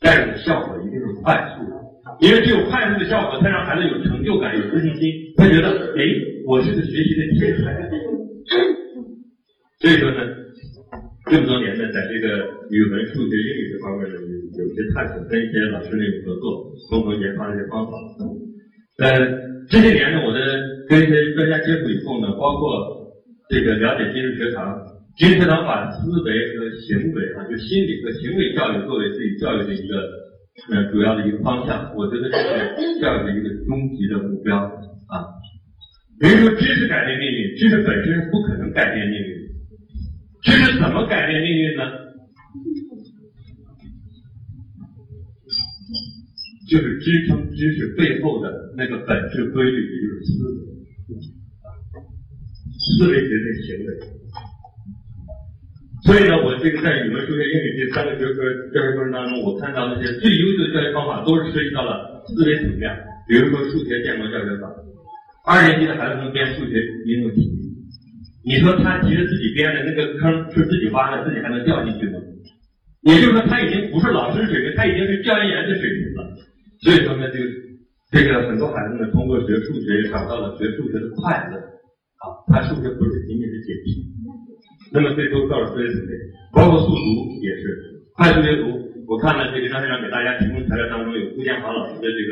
[0.00, 1.74] 第二个效果一定是快速的，
[2.22, 5.68] 因为只有快速的效果，才让孩子有成就感、有自信心，他觉得，
[5.98, 6.00] 哎，
[6.46, 7.90] 我是个学习的天才。
[9.82, 10.22] 所以说呢，
[11.26, 17.98] 这么多年呢，在这个语文、数学、英语这方面呢，有有些探索，跟一些老师呢有合作，共同研发一些方法。
[19.02, 19.51] 呃。
[19.68, 20.38] 这些年呢，我的
[20.88, 23.12] 跟一些专家接触以后呢，包括
[23.48, 24.76] 这个了解今日学堂，
[25.16, 29.96] 今日学堂把思维和行为啊，就心理和行为教育作为自己教育的一个
[30.72, 35.28] 呃主要的一个方向，我觉得这是教育的一个终极的目标啊。
[36.20, 39.26] 比如说，知识改变命运，知识本身是不可能改变命运，
[40.42, 41.82] 知识怎么改变命运呢？
[46.72, 50.48] 就是支撑知识背后的那个本质规律，也就是思维。
[52.80, 53.88] 思维决定行为。
[56.02, 58.40] 所以呢，我这个在语文、数学、英语这三个学科
[58.72, 62.88] 教学过程当中，我看到那些最优秀的教学方法都是涉及到了思维层面。
[63.28, 64.72] 比如说数学建模教学法，
[65.46, 67.52] 二年级的孩子能编数学应用题，
[68.44, 72.18] 你说他其实自己编的那个坑是自己挖的，自己还能掉进去吗？
[73.02, 76.11] 也就是说，他已经不是老师水平，他已经是教研员的水平。
[76.82, 77.46] 所以说呢，这个
[78.10, 81.56] 这个很多孩子呢，通过学数学找到了学数学的快乐
[82.18, 82.42] 啊。
[82.50, 84.02] 他数学不是仅仅是解题，
[84.90, 86.10] 那么这都到了思维层面，
[86.52, 88.82] 包括速读也是快速阅读。
[89.06, 92.30] 我看了这个张先生给大家提供材料当中有顾建华老师的这个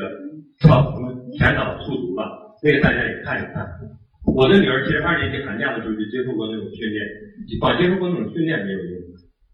[0.66, 2.26] 超什么全脑速读吧，
[2.62, 3.62] 那个大家也看一看。
[4.34, 7.06] 我的女儿其实二年级寒假的时候就接受过那种训练，
[7.60, 8.98] 光接受过那种训练没有用，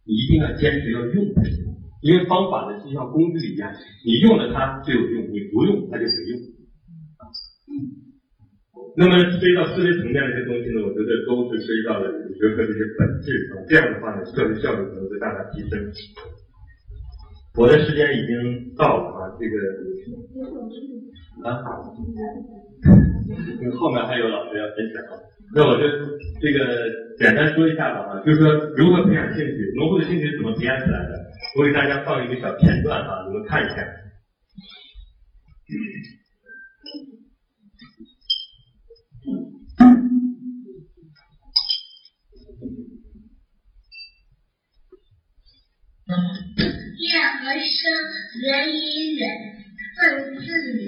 [0.09, 1.76] 你一定要坚持要用才行。
[2.07, 3.67] 因为方法呢就像工具一样，
[4.07, 6.39] 你用了它就有用，你不用它就没用。
[8.97, 13.61] 那么涉及到思维层面的这些东西呢，我觉得都是涉及到了学科这些本质啊。
[13.69, 15.77] 这样的话呢，教学效率可能会大大提升。
[17.59, 19.57] 我的时间已经到了啊，这个
[21.45, 21.61] 啊，
[23.77, 25.03] 后面还有老师要分享，
[25.55, 25.83] 那我就
[26.41, 26.89] 这个
[27.19, 31.26] 简单说一下吧啊，就是说如何培养兴趣，农户的兴趣是怎么培养起来的？
[31.57, 33.77] 我给大家放一个小片段啊，你们看一下。
[46.99, 47.71] 任何生
[48.43, 49.25] 人与人
[49.97, 50.01] 分
[50.39, 50.79] 自理，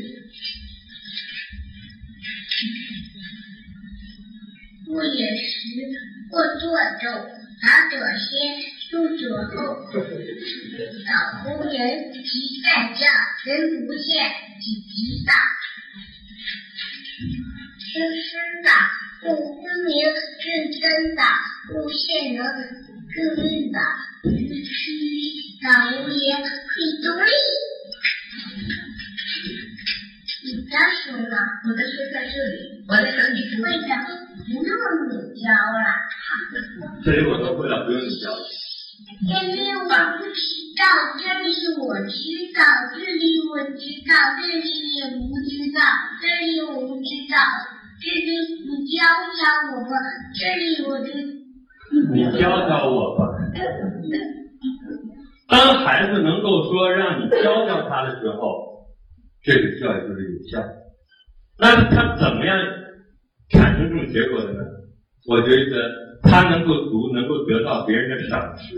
[4.84, 5.56] 不饮食，
[6.30, 6.68] 不作
[7.00, 7.04] 咒，
[7.62, 8.77] 达者先。
[8.90, 9.56] 入者后，
[9.92, 11.12] 老
[11.44, 11.76] 夫人
[12.12, 12.18] 即
[12.62, 13.04] 在家，
[13.44, 14.08] 人不见，
[14.60, 15.32] 己即大。
[17.78, 18.28] 师师
[18.64, 18.68] 大，
[19.20, 19.26] 故
[19.62, 19.92] 分明
[20.40, 20.44] 智
[20.80, 21.20] 真大，
[21.68, 22.40] 故现能
[23.14, 23.78] 更运大。
[24.24, 24.28] 须
[24.64, 26.48] 须大无言，可
[27.02, 27.30] 独立。
[30.44, 31.36] 你家书呢？
[31.68, 32.56] 我的书在这里。
[32.88, 33.92] 我的手你会的，
[34.46, 35.84] 不用你教了。
[37.04, 38.32] 这里我都会了，不用你教。
[38.98, 40.42] 这里我不知
[40.74, 40.82] 道，
[41.14, 42.18] 这里我知
[42.50, 44.66] 道，这里我知道，这里
[44.98, 45.78] 也不知道，
[46.18, 47.38] 这里我不知道，
[48.02, 48.26] 这里
[48.66, 49.06] 你教
[49.38, 49.94] 教我吧，
[50.34, 51.14] 这里我就
[52.10, 53.22] 你教教我吧。
[55.48, 58.88] 当孩子能够说让你教教他的时候，
[59.42, 60.58] 这个教育就是有效。
[61.60, 62.58] 那他怎么样
[63.50, 64.60] 产生这种结果的呢？
[65.28, 68.74] 我觉得他能够读，能够得到别人的赏识，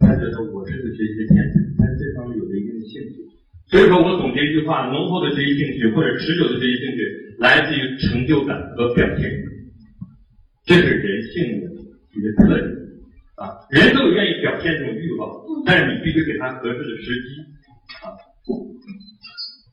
[0.00, 3.22] 他觉得我是个学习的天才，他这方面有了一定的兴趣。
[3.68, 9.44] 所以说我总结一句话：浓厚的学习兴趣或者持久的学习兴趣，来自于成就感和表现欲，
[10.66, 11.70] 这是人性的
[12.12, 12.68] 一个特点
[13.36, 13.48] 啊。
[13.70, 15.30] 人都有愿意表现这种欲望，
[15.64, 17.28] 但是你必须给他合适的时机
[18.04, 18.12] 啊。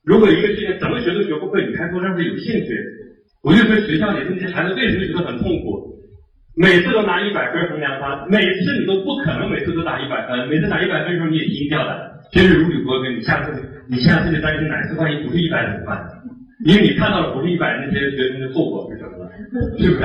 [0.06, 2.74] 如果一个事情怎么学都学不会，你还说让他有兴趣，
[3.44, 5.99] 我就说学校里那些孩子为什么觉得很痛苦？
[6.60, 13.16] 每次都拿一百分衡量他，每次你都不可能每次都打一百分，每次打一百分的时候你也心跳的，真是如履薄冰。
[13.16, 13.56] 你下次
[13.88, 16.04] 你下次就担心哪次万一不是一百怎么办？
[16.66, 19.32] 因为你看到了不是一百那些学生的后果是什么了，
[19.80, 20.04] 是不是？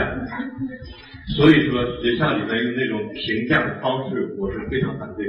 [1.34, 5.26] 所以说学校里面用那种评价的方式，我是非常反对。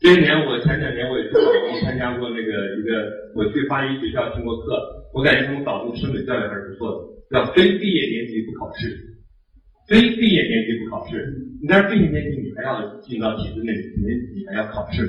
[0.00, 2.48] 这些年我前两年我也去广东参加过那个
[2.80, 3.04] 一个，
[3.36, 4.80] 我去八一学校听过课，
[5.12, 8.96] 我感觉他们搞这个升本教育还是不错的，叫非毕业年级不考试，
[9.88, 15.00] 非毕业年级不考试，你但是毕业年级你还要进到体制内，你你还要考试。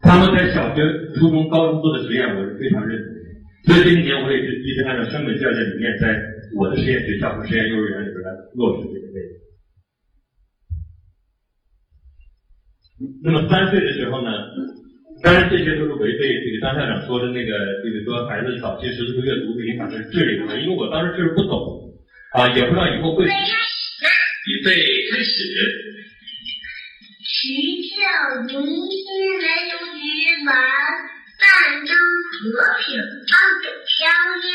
[0.00, 0.86] 他们在小学、
[1.18, 3.18] 初中、高中做的实验，我是非常认同的。
[3.66, 6.14] 所以这些年我也是一直按照升本教育理念，在
[6.54, 9.42] 我的实验学校和实验幼儿园里边来落实这个内容。
[13.26, 14.30] 那么三岁的时候呢，
[15.24, 17.50] 当然这些都是违背这个张校长说的那个，
[17.82, 21.90] 就是说孩子早期识字和阅读会影响他智力的，因为我当时确实不懂
[22.38, 23.26] 啊，也不知道以后会。
[24.46, 24.70] 预备
[25.10, 25.32] 开始。
[27.26, 27.50] 石
[27.90, 27.96] 教
[28.46, 29.02] 明星
[29.42, 29.98] 来有举
[30.46, 32.38] 碗，半张和
[32.78, 32.86] 平
[33.26, 34.06] 放着香
[34.46, 34.48] 烟，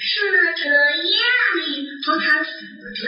[0.00, 0.08] 射
[0.56, 0.64] 着
[1.04, 1.12] 艳
[1.60, 1.60] 丽
[2.02, 2.48] 和他死
[2.96, 3.04] 船，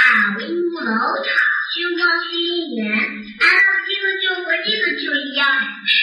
[0.40, 0.48] 五
[0.80, 0.90] 楼
[1.22, 1.28] 塔
[1.74, 2.32] 星光寻
[2.72, 5.44] 眼，难道这个就和这个就一样？
[5.86, 6.00] 是。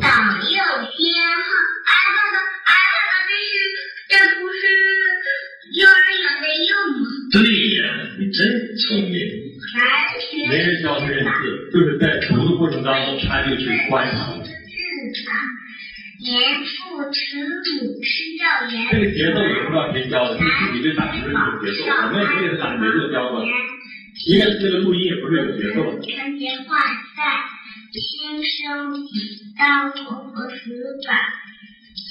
[0.00, 0.04] 党
[0.38, 1.50] 右先后，
[1.88, 2.36] 哎爸爸，
[2.68, 3.50] 哎爸爸，这是
[4.06, 4.60] 这不是
[5.72, 7.04] 幼儿园的用吗？
[7.32, 7.42] 对
[7.78, 7.84] 呀，
[8.18, 8.38] 你真
[8.76, 9.14] 聪明。
[10.48, 14.34] 没人教他认字，就是在读的过程当中，他就去观察。
[16.20, 18.88] 年复耻辱，是教言。
[18.90, 21.86] 这个节奏也不知道谁教的，就自己对打出这种节奏。
[21.86, 23.44] 我们也没给他打节奏教过，
[24.26, 26.00] 因为这个录音也不是有节奏的。
[26.02, 26.80] 春节换
[27.16, 27.46] 赛，
[27.92, 29.00] 新生
[29.56, 30.56] 当头和死
[31.06, 31.16] 板，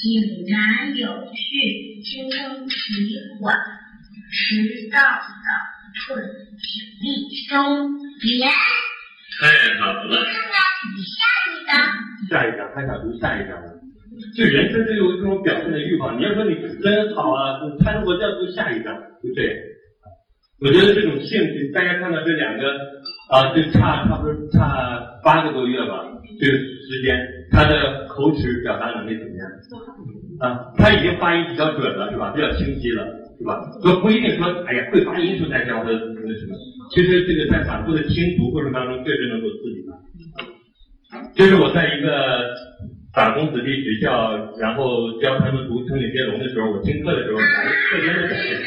[0.02, 1.06] 井然有
[1.36, 2.74] 序，轻声提
[3.42, 3.56] 缓，
[4.32, 5.50] 迟到早。
[5.90, 8.46] 春请立松连，
[9.42, 9.50] 太
[9.82, 10.22] 好了。
[10.22, 11.18] 下
[11.50, 11.74] 一章，
[12.30, 13.74] 下一章，他想读下一章了。
[14.38, 16.16] 就人生就有这种表现的欲望。
[16.16, 19.56] 你要说你真好啊，他如果要读下一章，就这样。
[20.62, 22.70] 我觉得这种兴趣，大家看到这两个
[23.34, 26.06] 啊，就差差不多差八个多月吧，
[26.40, 27.18] 这个时间，
[27.52, 29.50] 他的口齿表达能力怎么样？
[30.40, 32.32] 啊，他已经发音比较准了，是吧？
[32.36, 33.26] 比较清晰了。
[33.40, 33.56] 是吧？
[33.82, 36.54] 说不一定说，哎呀，会发音时候再教的那什么。
[36.92, 39.96] 其实这个在反复的听读过程当中，确实能够刺激他。
[41.36, 42.44] 这是我在一个
[43.14, 48.60] 打工子弟学校，然后教他们读《成语接龙》的时候，我听课的时候，特别的表现。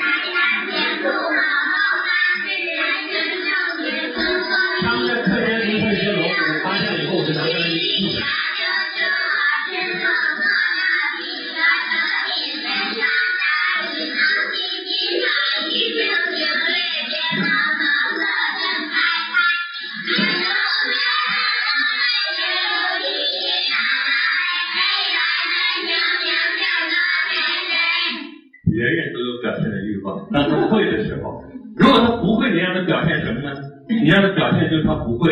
[30.30, 31.44] 那他会的时候，
[31.76, 33.52] 如果他不会，你让他表现什么呢？
[33.88, 35.30] 你让他表现就是他不会，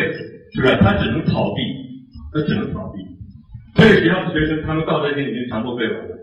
[0.53, 0.75] 是不是？
[0.77, 1.61] 他只能逃避，
[2.33, 3.01] 他只能逃避。
[3.75, 6.17] 所以学校的学生，他们道德经已经全部背完了。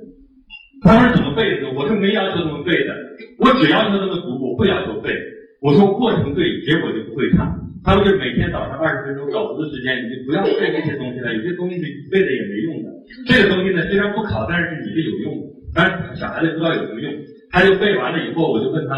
[0.83, 1.73] 他们是怎么背的？
[1.73, 2.95] 我是没要求他们背的，
[3.39, 5.13] 我只要求他们读，我不要求背。
[5.61, 7.51] 我说过程对，结果就不会差。
[7.85, 11.33] 他们就是每天早上二十分钟稿子的时间，你就不要背这些东西了。
[11.35, 12.91] 有些东西你背了也没用的。
[13.27, 15.47] 这个东西呢，虽然不考，但是你是有用的。
[15.75, 17.13] 但是小孩子不知道有什么用。
[17.51, 18.95] 他就背完了以后，我就问他，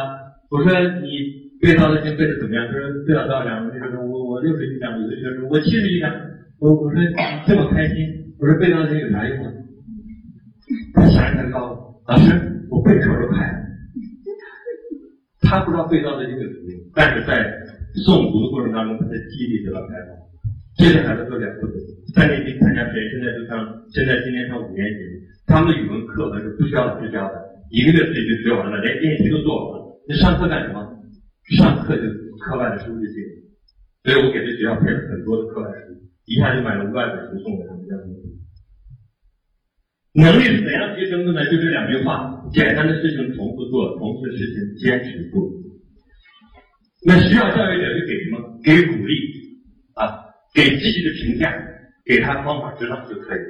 [0.51, 0.73] 我说
[1.03, 1.09] 你
[1.61, 2.67] 背《道德经》背的怎么样？
[2.67, 3.69] 他说最少多少张？
[3.69, 6.11] 那个说我我六十一张，有的学生我七十一张。
[6.59, 7.01] 我我说
[7.47, 7.97] 这么开心，
[8.41, 9.53] 我说背《道德经》有啥用啊？
[10.95, 12.33] 他想着他告诉我，老师
[12.71, 13.39] 我背口儿快。
[15.43, 17.51] 他不知道背《道德经》有什么用，但是在
[18.07, 20.15] 诵读的过程当中，他的记忆力得到开发。
[20.79, 21.69] 这些孩子都两岁，
[22.15, 23.59] 三年级参加实验，现在就上，
[23.91, 25.01] 现在今年上五年级，
[25.47, 27.35] 他们的语文课本是不需要老师教的。
[27.71, 30.01] 一个月自己就学完了，连练习都做完了。
[30.09, 30.81] 你上课干什么？
[31.59, 32.03] 上课就
[32.39, 33.19] 课外的书就行。
[34.03, 35.93] 所以我给这学校配了很多的课外书，
[36.27, 38.07] 一下就买了五百本书送给他们家的。
[40.13, 41.45] 能力是怎样提升的呢？
[41.51, 45.60] 就这两句话：简单的事情重复做，同事的事情坚持做。
[47.07, 48.39] 那需要教育者就给什么？
[48.63, 49.15] 给鼓励
[49.95, 50.21] 啊，
[50.55, 51.51] 给积极的评价，
[52.05, 53.41] 给他方法指导就可以。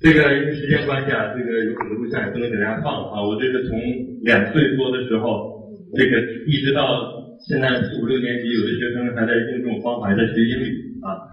[0.00, 3.22] 这个因为时间关系啊，这个有很多录像也不能给大家放啊。
[3.22, 3.78] 我这个从
[4.22, 7.10] 两岁多的时候，这个一直到
[7.48, 11.26] 现在四五六年级，有的学生还在用这种方法，还在学英语啊。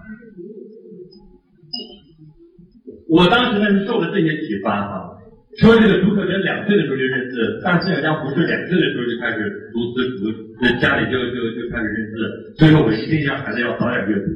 [3.07, 5.18] 我当时呢是受了这些启发哈，
[5.59, 10.31] 说这个读课文两岁的时候就认字，但是好像不是两岁的时候就开始读字读，
[10.61, 14.31] 那家里就就就开始认字，所以说我一定让孩子要早点阅读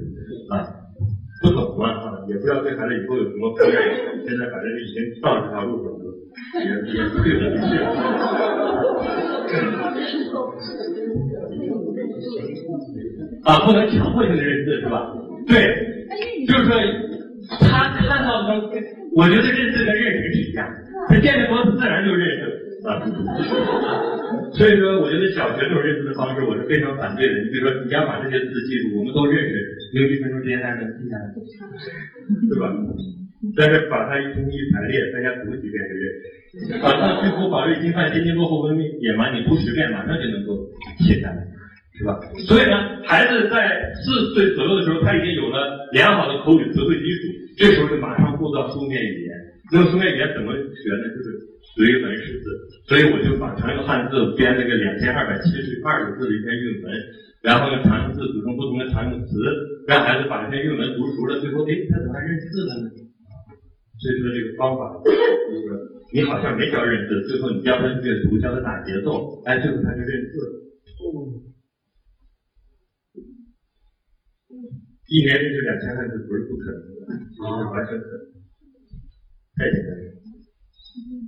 [0.52, 0.68] 啊，
[1.42, 3.80] 不懂了啊，也不要对孩子以后有什么负担，
[4.28, 6.04] 现在反正已经到这条路上了，
[6.60, 7.40] 也也不对。
[13.48, 15.08] 啊，不能强迫性的认字是吧？
[15.48, 15.56] 对，
[16.48, 16.76] 就是说。
[17.60, 18.56] 他看到的，
[19.16, 20.68] 我觉得认字跟认识是一样，
[21.08, 22.42] 他见的多，自然就认识
[22.88, 23.02] 啊。
[24.54, 27.34] 所以说，我觉得小学时候认字的方式，我是非常反对的。
[27.44, 29.54] 你比如说，你要把这些字记住，我们都认识，
[29.94, 31.26] 用一分钟时间大家能记下来，
[32.50, 32.74] 对吧？
[33.58, 36.24] 但是把它一通一排列，大家读几遍就认识。
[36.80, 40.56] 啊，像巨富、法律、金饭、天津落后、文明、野蛮，你读十遍，马上就能够
[41.06, 41.38] 写下来。
[41.94, 42.18] 是吧？
[42.48, 47.22] 所以呢，孩子在四岁左右的时候，他已经有了良好的口语词汇基础，
[47.58, 49.32] 这时候就马上构造书面语言。
[49.72, 51.10] 那么书面语言怎么学呢？
[51.16, 51.40] 就是
[51.76, 52.50] 随文识字。
[52.88, 56.92] 所以我就把常用汉字编了个两千二百七十二个字的一篇韵文，
[57.42, 59.38] 然后用常用字组成不同的常用词，
[59.88, 62.90] 让孩子把这篇韵文读熟了，最后哎，他怎么还认字了呢？
[63.98, 65.68] 所以说这个方法就是
[66.14, 70.40] 你好像没教认字，最后你教他阅读，教他打节奏，哎，最后他就认字。
[70.42, 70.60] 了。
[75.08, 78.14] 一年认识两千万字不是不可能的，其实是完全可能，
[79.56, 80.06] 太简单了。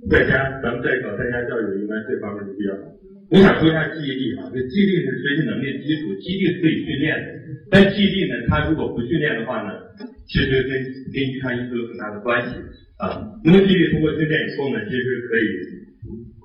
[0.06, 2.86] 在家，咱们在搞在家教育，应该这方面就比较好。
[3.26, 7.26] 我想说一下记忆力啊，这记忆力是学习能力的基础，记忆力是可以训练的。
[7.74, 9.74] 但记忆力呢，它如果不训练的话呢，
[10.30, 10.70] 其实跟
[11.10, 12.54] 跟遗传因素有很大的关系
[13.02, 13.18] 啊。
[13.42, 15.42] 那么记忆力通过训练以后呢，其实可以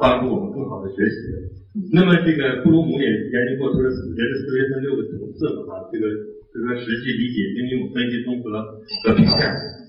[0.01, 1.13] 帮助我们更好的学习。
[1.93, 6.09] 那么这个布鲁姆也研究过，说人的思维分六个层次嘛啊，这个。
[6.53, 8.61] 就是说，实际理解、应用、分析、综合
[9.03, 9.47] 和评价。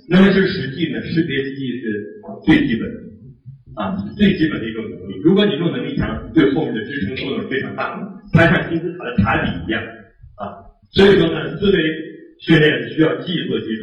[0.09, 2.07] 那么，就是实际呢，识别记忆是
[2.47, 2.97] 最基本的
[3.75, 5.19] 啊，最基本的一种能力。
[5.23, 9.83] 如果你这种能力强，对后面的支撑作用是非常大的，它像金字塔的塔底一样
[10.39, 10.55] 啊。
[10.95, 11.79] 所以说呢，思维
[12.39, 13.67] 训练需要记忆做基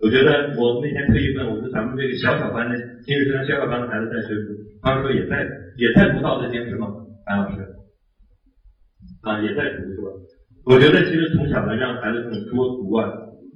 [0.00, 5.42] 我觉得我那天特意问，我说咱们这个小小班的，金日生小小班的孩子在学书，他们说也在
[5.76, 6.86] 也在读《道德经》是吗？
[7.26, 7.60] 白老师
[9.22, 10.08] 啊，也在读是吧？
[10.68, 13.08] 我觉得其实从小呢，让孩子这种多读啊，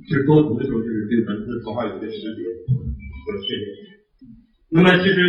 [0.09, 3.69] 其实多读的时候就是对文字符号有一个识别和训练。
[4.73, 5.21] 那么其实，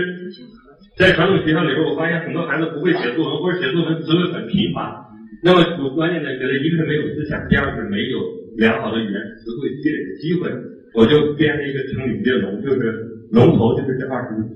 [0.96, 5.12] 在传统学校里边，我发现很多孩子不会写作文，或者写作文词汇很贫乏。
[5.44, 8.16] 那么我关键呢，觉得一个是没有思想，第二是没有
[8.56, 10.48] 良好的语言词汇积累的机会。
[10.96, 14.48] 我就编了一个成语接龙，就是龙头就是这二十个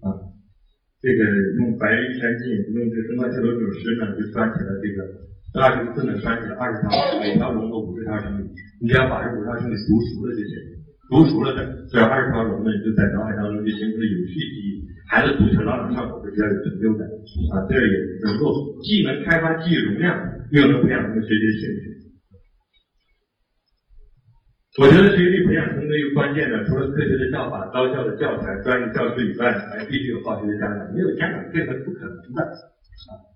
[0.00, 0.08] 啊。
[1.04, 1.20] 这个
[1.60, 5.28] 用白日依山尽，用这个《登高桥》这首诗呢，就串起了这个。
[5.52, 6.88] 这二十个字呢，拴起了二十条，
[7.20, 8.16] 每条龙都五十条，
[8.80, 10.56] 你只要把这五十条成语读熟了就行。
[11.12, 11.60] 读熟了的，
[11.92, 14.80] 这二十条龙呢，就在脑海当中就形成了有序记忆。
[15.12, 17.04] 孩子读起来朗朗上口，是比较有成就感
[17.52, 17.68] 啊。
[17.68, 17.92] 这也
[18.24, 18.48] 能够
[18.80, 20.16] 既能开发记忆容量，
[20.56, 21.84] 又能培养他们学习的兴趣。
[24.80, 30.88] 我觉得学习力培养中的一个关键呢，除了科学的教法、高效的教材、专业教师以外，还必须有好学的家长。
[30.96, 33.31] 没有家长配合是不可能的啊。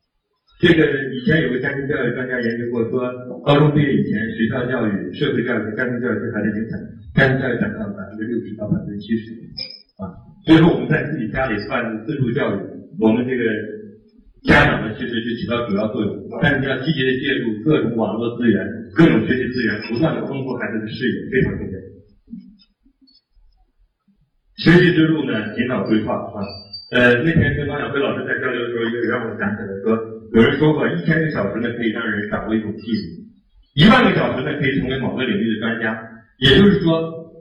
[0.58, 3.12] 这个以前有个家庭教育专家研究过，说
[3.44, 6.80] 高中毕业以前，学校教育、社会教育家庭教育对孩子影响，
[7.12, 9.36] 家庭教育占到百分之六十到百分之七十
[10.00, 10.16] 啊。
[10.48, 12.60] 所以说我们在自己家里办自助教育，
[12.96, 13.44] 我们这个
[14.48, 16.24] 家长呢，其实就起到主要作用。
[16.40, 18.64] 但是要积极的借助各种网络资源、
[18.96, 21.76] 各种学习资源，不断的丰富孩子的视野，非常重要。
[24.56, 26.40] 学习之路呢，尽早规划啊。
[26.96, 30.15] 呃，那天跟王小辉老师在交流的时候，也让我想起来说。
[30.36, 33.24] 有人说过，一千个小时呢可以让人掌握一种技能，
[33.72, 35.96] 一万个小时呢可以成为某个领域的专家。
[36.36, 36.92] 也就是说，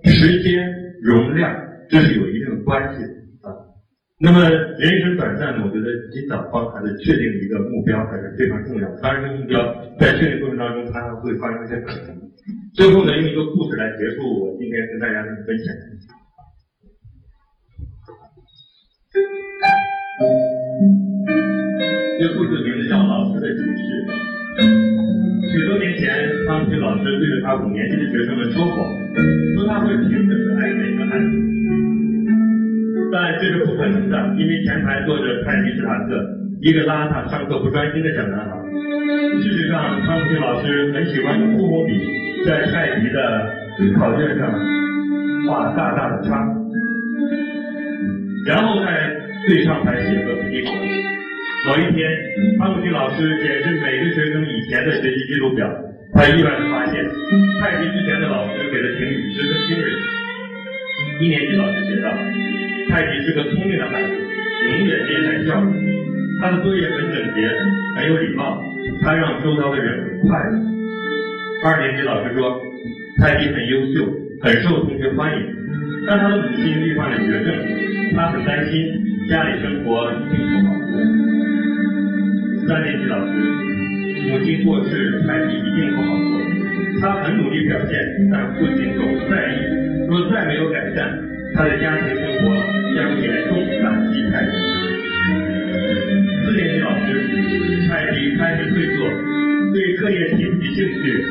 [0.06, 0.64] 时间
[1.04, 1.52] 容量
[1.90, 3.10] 这是有一定的关系的
[3.44, 3.52] 啊。
[4.18, 4.48] 那么
[4.80, 8.88] 人生短暂呢，我觉得尽早帮孩子确定一个目标还是非常重要。
[9.04, 9.60] 当然，这个目标
[10.00, 12.16] 在确定过程当中，它还会发生一些可能。
[12.76, 15.68] 最后呢，用一个故事来结束我今天跟大家的分享。
[22.18, 24.06] 这故事名字叫《老师的启示》。
[25.52, 26.08] 许多年前。
[26.48, 28.86] 汤平老师对着他五年级的学生们说过，
[29.58, 31.26] 说他会平等的爱每个孩子。
[33.12, 36.24] 但这是不可能的，因为前排坐着泰迪斯塔克，
[36.62, 38.56] 一个邋遢、上课不专心的小男孩。
[39.42, 42.00] 事实上，汤平老师很喜欢用红笔
[42.46, 43.50] 在泰迪的
[43.98, 44.54] 考卷上
[45.48, 46.46] 画大大的叉，
[48.46, 49.18] 然后在
[49.48, 50.72] 最上排写个笔记本。
[51.66, 52.06] 某一天，
[52.60, 55.66] 汤姆金老师检视每个学生以前的学习记录表，
[56.14, 57.04] 他意外的发现，
[57.60, 59.90] 泰迪之前的老师给的评语十分惊人。
[61.22, 62.14] 一年级老师写道
[62.90, 65.74] ：“泰迪是个聪明的孩子，永远面带笑容。
[66.40, 67.50] 他的作业很整洁，
[67.96, 68.62] 很有礼貌，
[69.02, 70.62] 他让周遭的人很快乐。”
[71.66, 72.62] 二年级老师说
[73.18, 74.06] ：“泰迪很优秀，
[74.42, 75.44] 很受同学欢迎，
[76.06, 77.56] 但他的母亲罹患了绝症，
[78.16, 81.35] 他很担心家里生活一定不好过”
[82.68, 83.32] 三年级老师，
[84.26, 86.42] 母亲过世，泰迪一定不好过。
[87.00, 87.94] 他很努力表现，
[88.32, 89.62] 但父亲总是在意，
[90.10, 91.14] 若再没有改善，
[91.54, 92.58] 他的家庭生活
[92.96, 94.52] 将严重打击泰迪。
[96.42, 97.22] 四年级老师，
[97.88, 99.06] 泰迪开始退缩，
[99.72, 101.24] 对课业提不起兴趣，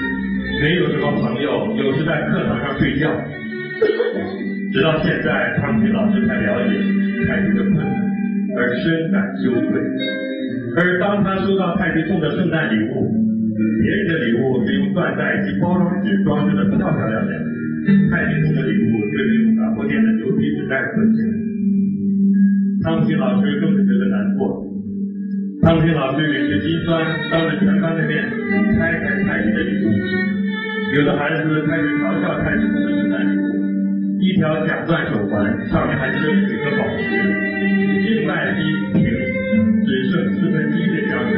[0.63, 3.11] 没有什么朋友，有时在课堂上睡觉。
[4.73, 6.79] 直到现在，汤米老师才了解
[7.27, 7.87] 泰迪的困难，
[8.57, 9.83] 而深感羞愧。
[10.77, 13.07] 而当他收到泰迪送的圣诞礼物，
[13.83, 17.33] 别人的礼物是用缎带及包装纸装饰的漂漂亮亮，
[18.11, 21.33] 泰迪送的礼物却是用杂货店的牛皮纸袋合起来。
[22.83, 24.67] 汤姆金老师更是觉得难过。
[25.63, 28.25] 汤姆金老师也是心酸，当着全班的面
[28.75, 29.87] 拆开泰迪的礼物，
[30.99, 33.54] 有的孩子开始嘲笑泰迪送的圣诞礼物，
[34.21, 37.03] 一条假钻手环上面还镶着几颗宝石，
[38.09, 38.61] 另外一
[38.99, 39.05] 瓶。
[39.87, 41.37] 只剩四分之一的香水，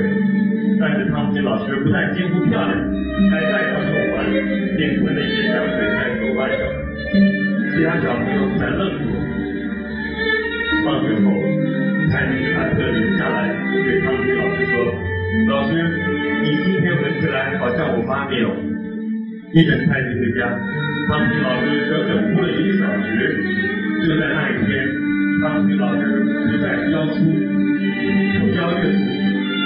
[0.79, 2.73] 但是汤姆老师不但惊呼漂亮，
[3.31, 4.25] 还戴上手环，
[4.77, 6.61] 并喷了一些香水在手腕上。
[7.75, 9.17] 其他小朋友全愣住了。
[10.85, 11.27] 放学后，
[12.13, 13.37] 泰迪·史塔特留下来
[13.73, 14.73] 对汤姆老师说
[15.51, 15.75] ：“老师，
[16.43, 18.55] 你今天闻起来好像我妈没有。”
[19.57, 20.53] 一整泰迪回家，
[21.09, 23.09] 汤姆逊老师整整哭了一个小时。
[24.05, 24.85] 就在那一天，
[25.41, 27.25] 汤姆逊老师不再教书。
[28.37, 29.01] 不教阅读，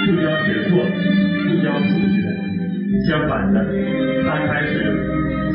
[0.07, 2.23] 不教写作，不教数学，
[3.05, 3.67] 相反的，
[4.23, 4.79] 他开始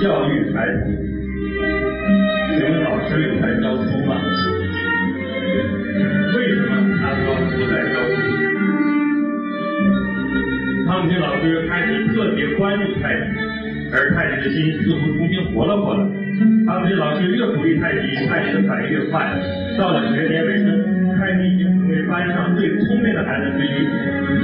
[0.02, 0.92] 教育孩子。
[2.58, 4.20] 请问老师有在教书吗？
[6.36, 7.24] 为什么他说
[7.56, 8.12] 不在教书？
[10.84, 13.24] 汤姆逊老师开始特别关注泰迪，
[13.92, 16.00] 而泰迪的心似乎重新活了过来。
[16.66, 19.30] 汤姆金老师越鼓励泰迪，泰迪的反应越快。
[19.78, 20.96] 到了学年尾声。
[21.16, 23.88] 泰迪已经成为班上最聪明的孩子之一。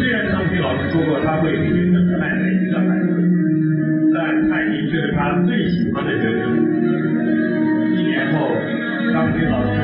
[0.00, 3.12] 虽然汤米老师说过他会平等的爱每一个孩子，
[4.14, 6.48] 但泰迪却是他最喜欢的学生。
[7.92, 8.56] 一年后，
[9.12, 9.76] 汤米老师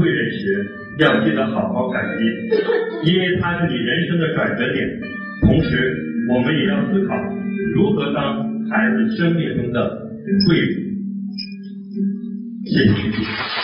[0.00, 0.66] 贵人时
[0.98, 4.88] 要记得好好感激因为他是你人生的转折点
[5.42, 5.94] 同时
[6.32, 7.14] 我们也要思考
[7.74, 10.08] 如何当孩子生命中的
[10.46, 10.90] 贵人。
[12.64, 13.60] 谢谢。